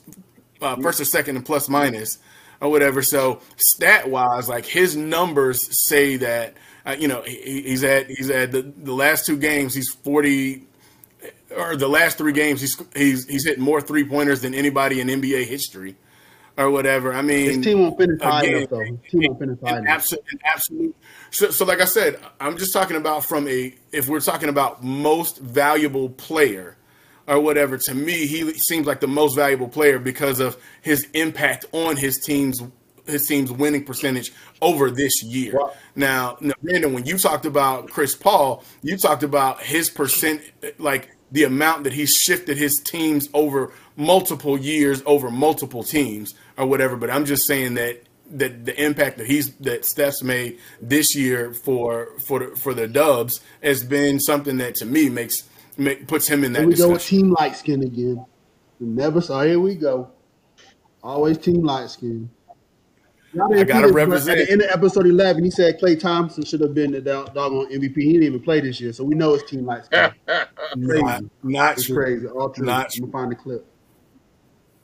[0.60, 2.18] uh, first or second in plus minus
[2.60, 3.02] or whatever.
[3.02, 6.54] So stat wise, like his numbers say that
[6.86, 10.64] uh, you know he, he's at he's at the, the last two games he's forty
[11.56, 15.08] or the last three games he's he's he's hit more three pointers than anybody in
[15.08, 15.96] NBA history
[16.58, 17.14] or whatever.
[17.14, 18.80] I mean, his team won't finish high enough, though.
[18.80, 19.88] His team won't finish high enough.
[19.88, 20.96] Absolute, absolute.
[21.30, 24.82] So, so, like I said, I'm just talking about from a if we're talking about
[24.82, 26.76] most valuable player
[27.28, 27.76] or whatever.
[27.76, 32.18] To me, he seems like the most valuable player because of his impact on his
[32.18, 32.60] team's
[33.06, 35.54] his team's winning percentage over this year.
[35.56, 35.72] Wow.
[35.96, 40.42] Now, now, Brandon, when you talked about Chris Paul, you talked about his percent,
[40.76, 46.66] like the amount that he's shifted his teams over multiple years, over multiple teams or
[46.66, 46.96] whatever.
[46.96, 51.54] But I'm just saying that that the impact that he's that Steph's made this year
[51.54, 55.44] for for the, for the Dubs has been something that to me makes
[55.78, 56.60] make, puts him in that.
[56.60, 56.88] Here we discussion.
[56.88, 58.24] go with team light skin again.
[58.80, 59.42] We never saw.
[59.42, 60.10] Here we go.
[61.02, 62.30] Always team light skin.
[63.40, 64.40] I gotta represent.
[64.40, 67.34] At the end of episode eleven, he said Klay Thompson should have been the dog,
[67.34, 67.96] doggone MVP.
[67.96, 70.12] He didn't even play this year, so we know it's team light skin.
[70.76, 71.96] not, not it's true.
[71.96, 72.26] crazy.
[72.26, 72.64] All true.
[72.64, 73.66] Not I'm gonna find the clip.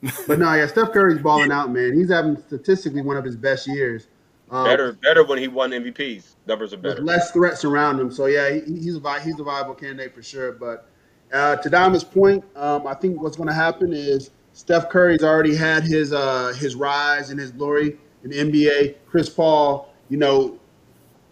[0.27, 1.97] but no, yeah, Steph Curry's balling out, man.
[1.97, 4.07] He's having statistically one of his best years.
[4.49, 6.35] Uh, better, better when he won MVPs.
[6.45, 7.01] Numbers are better.
[7.01, 10.51] Less threats around him, so yeah, he, he's a he's a viable candidate for sure.
[10.51, 10.87] But
[11.33, 15.55] uh, to Diamond's point, um, I think what's going to happen is Steph Curry's already
[15.55, 18.95] had his uh, his rise and his glory in the NBA.
[19.07, 20.59] Chris Paul, you know,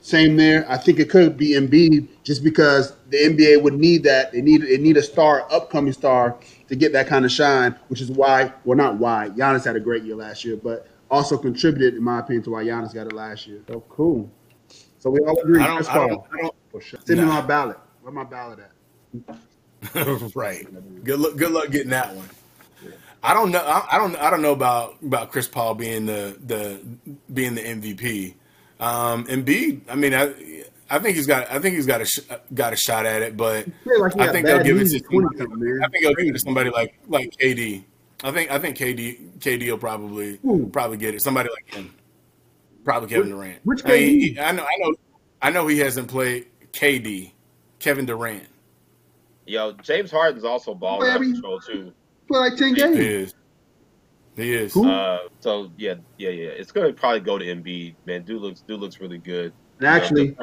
[0.01, 0.69] same there.
[0.69, 4.31] I think it could be Embiid just because the NBA would need that.
[4.31, 6.35] They need they need a star, upcoming star,
[6.67, 7.75] to get that kind of shine.
[7.87, 11.37] Which is why, well, not why Giannis had a great year last year, but also
[11.37, 13.61] contributed, in my opinion, to why Giannis got it last year.
[13.67, 14.29] So cool.
[14.97, 15.61] So we all agree.
[15.61, 16.99] I don't, I don't, I don't, for sure.
[17.05, 17.25] Send nah.
[17.25, 17.77] me my ballot.
[18.01, 20.35] Where my ballot at?
[20.35, 20.65] right.
[21.03, 21.35] Good luck.
[21.35, 22.27] Good luck getting that one.
[23.21, 23.59] I don't know.
[23.59, 24.15] I, I, don't.
[24.17, 26.81] I don't know about about Chris Paul being the the
[27.31, 28.33] being the MVP.
[28.79, 29.81] Um, Embiid.
[29.87, 30.33] I mean, I
[30.89, 31.49] I think he's got.
[31.51, 32.19] I think he's got a sh-
[32.53, 34.99] got a shot at it, but like I think they'll give it to.
[34.99, 37.83] Somebody, I think they'll give it to somebody like like KD.
[38.23, 40.69] I think I think KD KD will probably Ooh.
[40.71, 41.21] probably get it.
[41.21, 41.93] Somebody like him,
[42.83, 43.59] probably Kevin which, Durant.
[43.65, 43.91] Which KD?
[43.91, 44.95] I, mean, I know I know
[45.41, 47.31] I know he hasn't played KD,
[47.79, 48.47] Kevin Durant.
[49.45, 51.91] Yo, James Harden's also balling out control too.
[52.29, 52.97] Play like ten games.
[52.97, 53.33] He is.
[54.37, 54.75] He is.
[54.75, 56.47] Uh, so yeah, yeah, yeah.
[56.47, 57.95] It's gonna probably go to Embiid.
[58.05, 59.51] Man, dude looks dude looks really good.
[59.79, 60.37] And actually,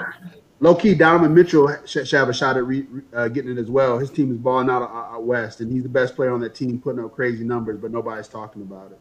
[0.60, 3.98] low key, Donovan Mitchell should have a shot at re, uh, getting it as well.
[3.98, 6.80] His team is balling out, out west, and he's the best player on that team,
[6.80, 8.98] putting up crazy numbers, but nobody's talking about it.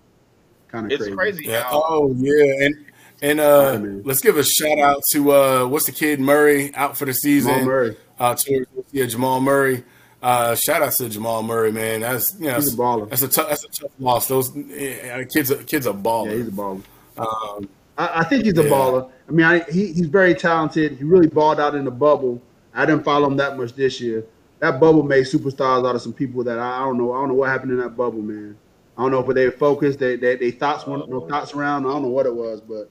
[0.70, 1.12] Kind of crazy.
[1.12, 1.38] it's crazy.
[1.44, 1.52] crazy.
[1.52, 1.70] Yeah.
[1.72, 2.86] Oh yeah, and
[3.22, 6.98] and uh, right, let's give a shout out to uh, what's the kid Murray out
[6.98, 7.52] for the season.
[7.52, 7.98] Jamal Murray.
[8.18, 9.84] Uh, to, yeah, Jamal Murray.
[10.22, 12.02] Uh, shout out to Jamal Murray, man.
[12.02, 13.10] That's you know, he's a baller.
[13.10, 13.50] That's a tough.
[13.50, 14.28] That's a tough loss.
[14.28, 16.32] Those yeah, kids, kids are baller.
[16.32, 16.84] Yeah, he's a baller.
[17.18, 17.70] Um,
[18.00, 18.70] I, I, think he's a yeah.
[18.70, 19.12] baller.
[19.28, 20.98] I mean, I, he, he's very talented.
[20.98, 22.42] He really balled out in the bubble.
[22.74, 24.26] I didn't follow him that much this year.
[24.60, 27.12] That bubble made superstars out of some people that I, I don't know.
[27.14, 28.58] I don't know what happened in that bubble, man.
[28.98, 31.86] I don't know if they were focused, they they, they thoughts went no thoughts around.
[31.86, 32.90] I don't know what it was, but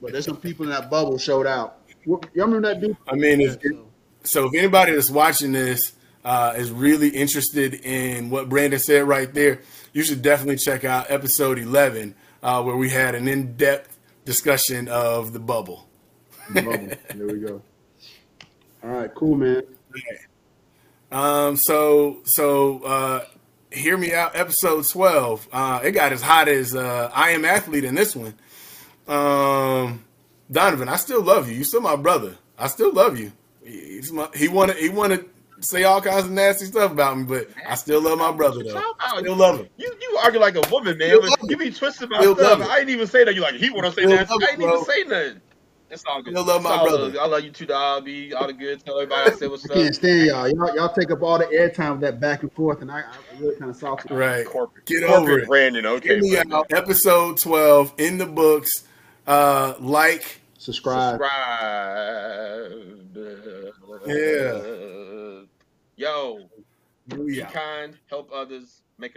[0.00, 1.78] but there's some people in that bubble showed out.
[2.04, 2.96] Y'all remember that dude?
[3.08, 3.56] I mean, if,
[4.22, 5.92] so if anybody that's watching this
[6.24, 9.60] uh, is really interested in what Brandon said right there,
[9.92, 13.97] you should definitely check out episode 11, uh, where we had an in depth
[14.28, 15.88] discussion of the bubble.
[16.50, 16.88] The bubble.
[17.14, 17.62] there we go.
[18.84, 19.62] All right, cool, man.
[19.90, 20.18] Okay.
[21.10, 23.24] Um, so, so, uh,
[23.72, 24.36] hear me out.
[24.36, 25.48] Episode 12.
[25.50, 28.34] Uh, it got as hot as, uh, I am athlete in this one.
[29.08, 30.04] Um,
[30.52, 31.56] Donovan, I still love you.
[31.56, 32.36] You still my brother.
[32.58, 33.32] I still love you.
[33.64, 35.24] He's my, he wanted, he wanted,
[35.60, 38.94] say all kinds of nasty stuff about me, but I still love my brother though.
[39.00, 39.68] I still love him.
[39.76, 41.08] You you argue like a woman, man.
[41.08, 42.60] Still But love you be twisting my Still stuff.
[42.68, 43.34] I didn't even say that.
[43.34, 44.30] You like he want to say Still that.
[44.30, 45.40] love I him, didn't even say nothing.
[45.90, 46.34] It's all good.
[46.34, 47.10] Still love my all brother.
[47.12, 47.18] good.
[47.20, 48.04] I love you too, dog.
[48.04, 48.84] Be all the good.
[48.84, 50.46] Tell everybody I said what's I can't stand y'all.
[50.48, 53.04] Y'all, y'all take up all the airtime with that back and forth, and I, I
[53.40, 54.12] really kind of salty.
[54.12, 54.44] Right.
[54.44, 55.46] Corporate, Get corporate over it.
[55.48, 55.86] Brandon.
[55.86, 56.08] Okay.
[56.16, 56.52] Hear me Brandon.
[56.52, 56.66] out.
[56.72, 58.84] Episode 12 in the books.
[59.26, 61.20] Uh, like, Subscribe.
[61.20, 62.72] Subscribe.
[64.06, 64.60] Yeah.
[65.98, 66.48] Yo,
[67.08, 69.16] be kind, help others, make a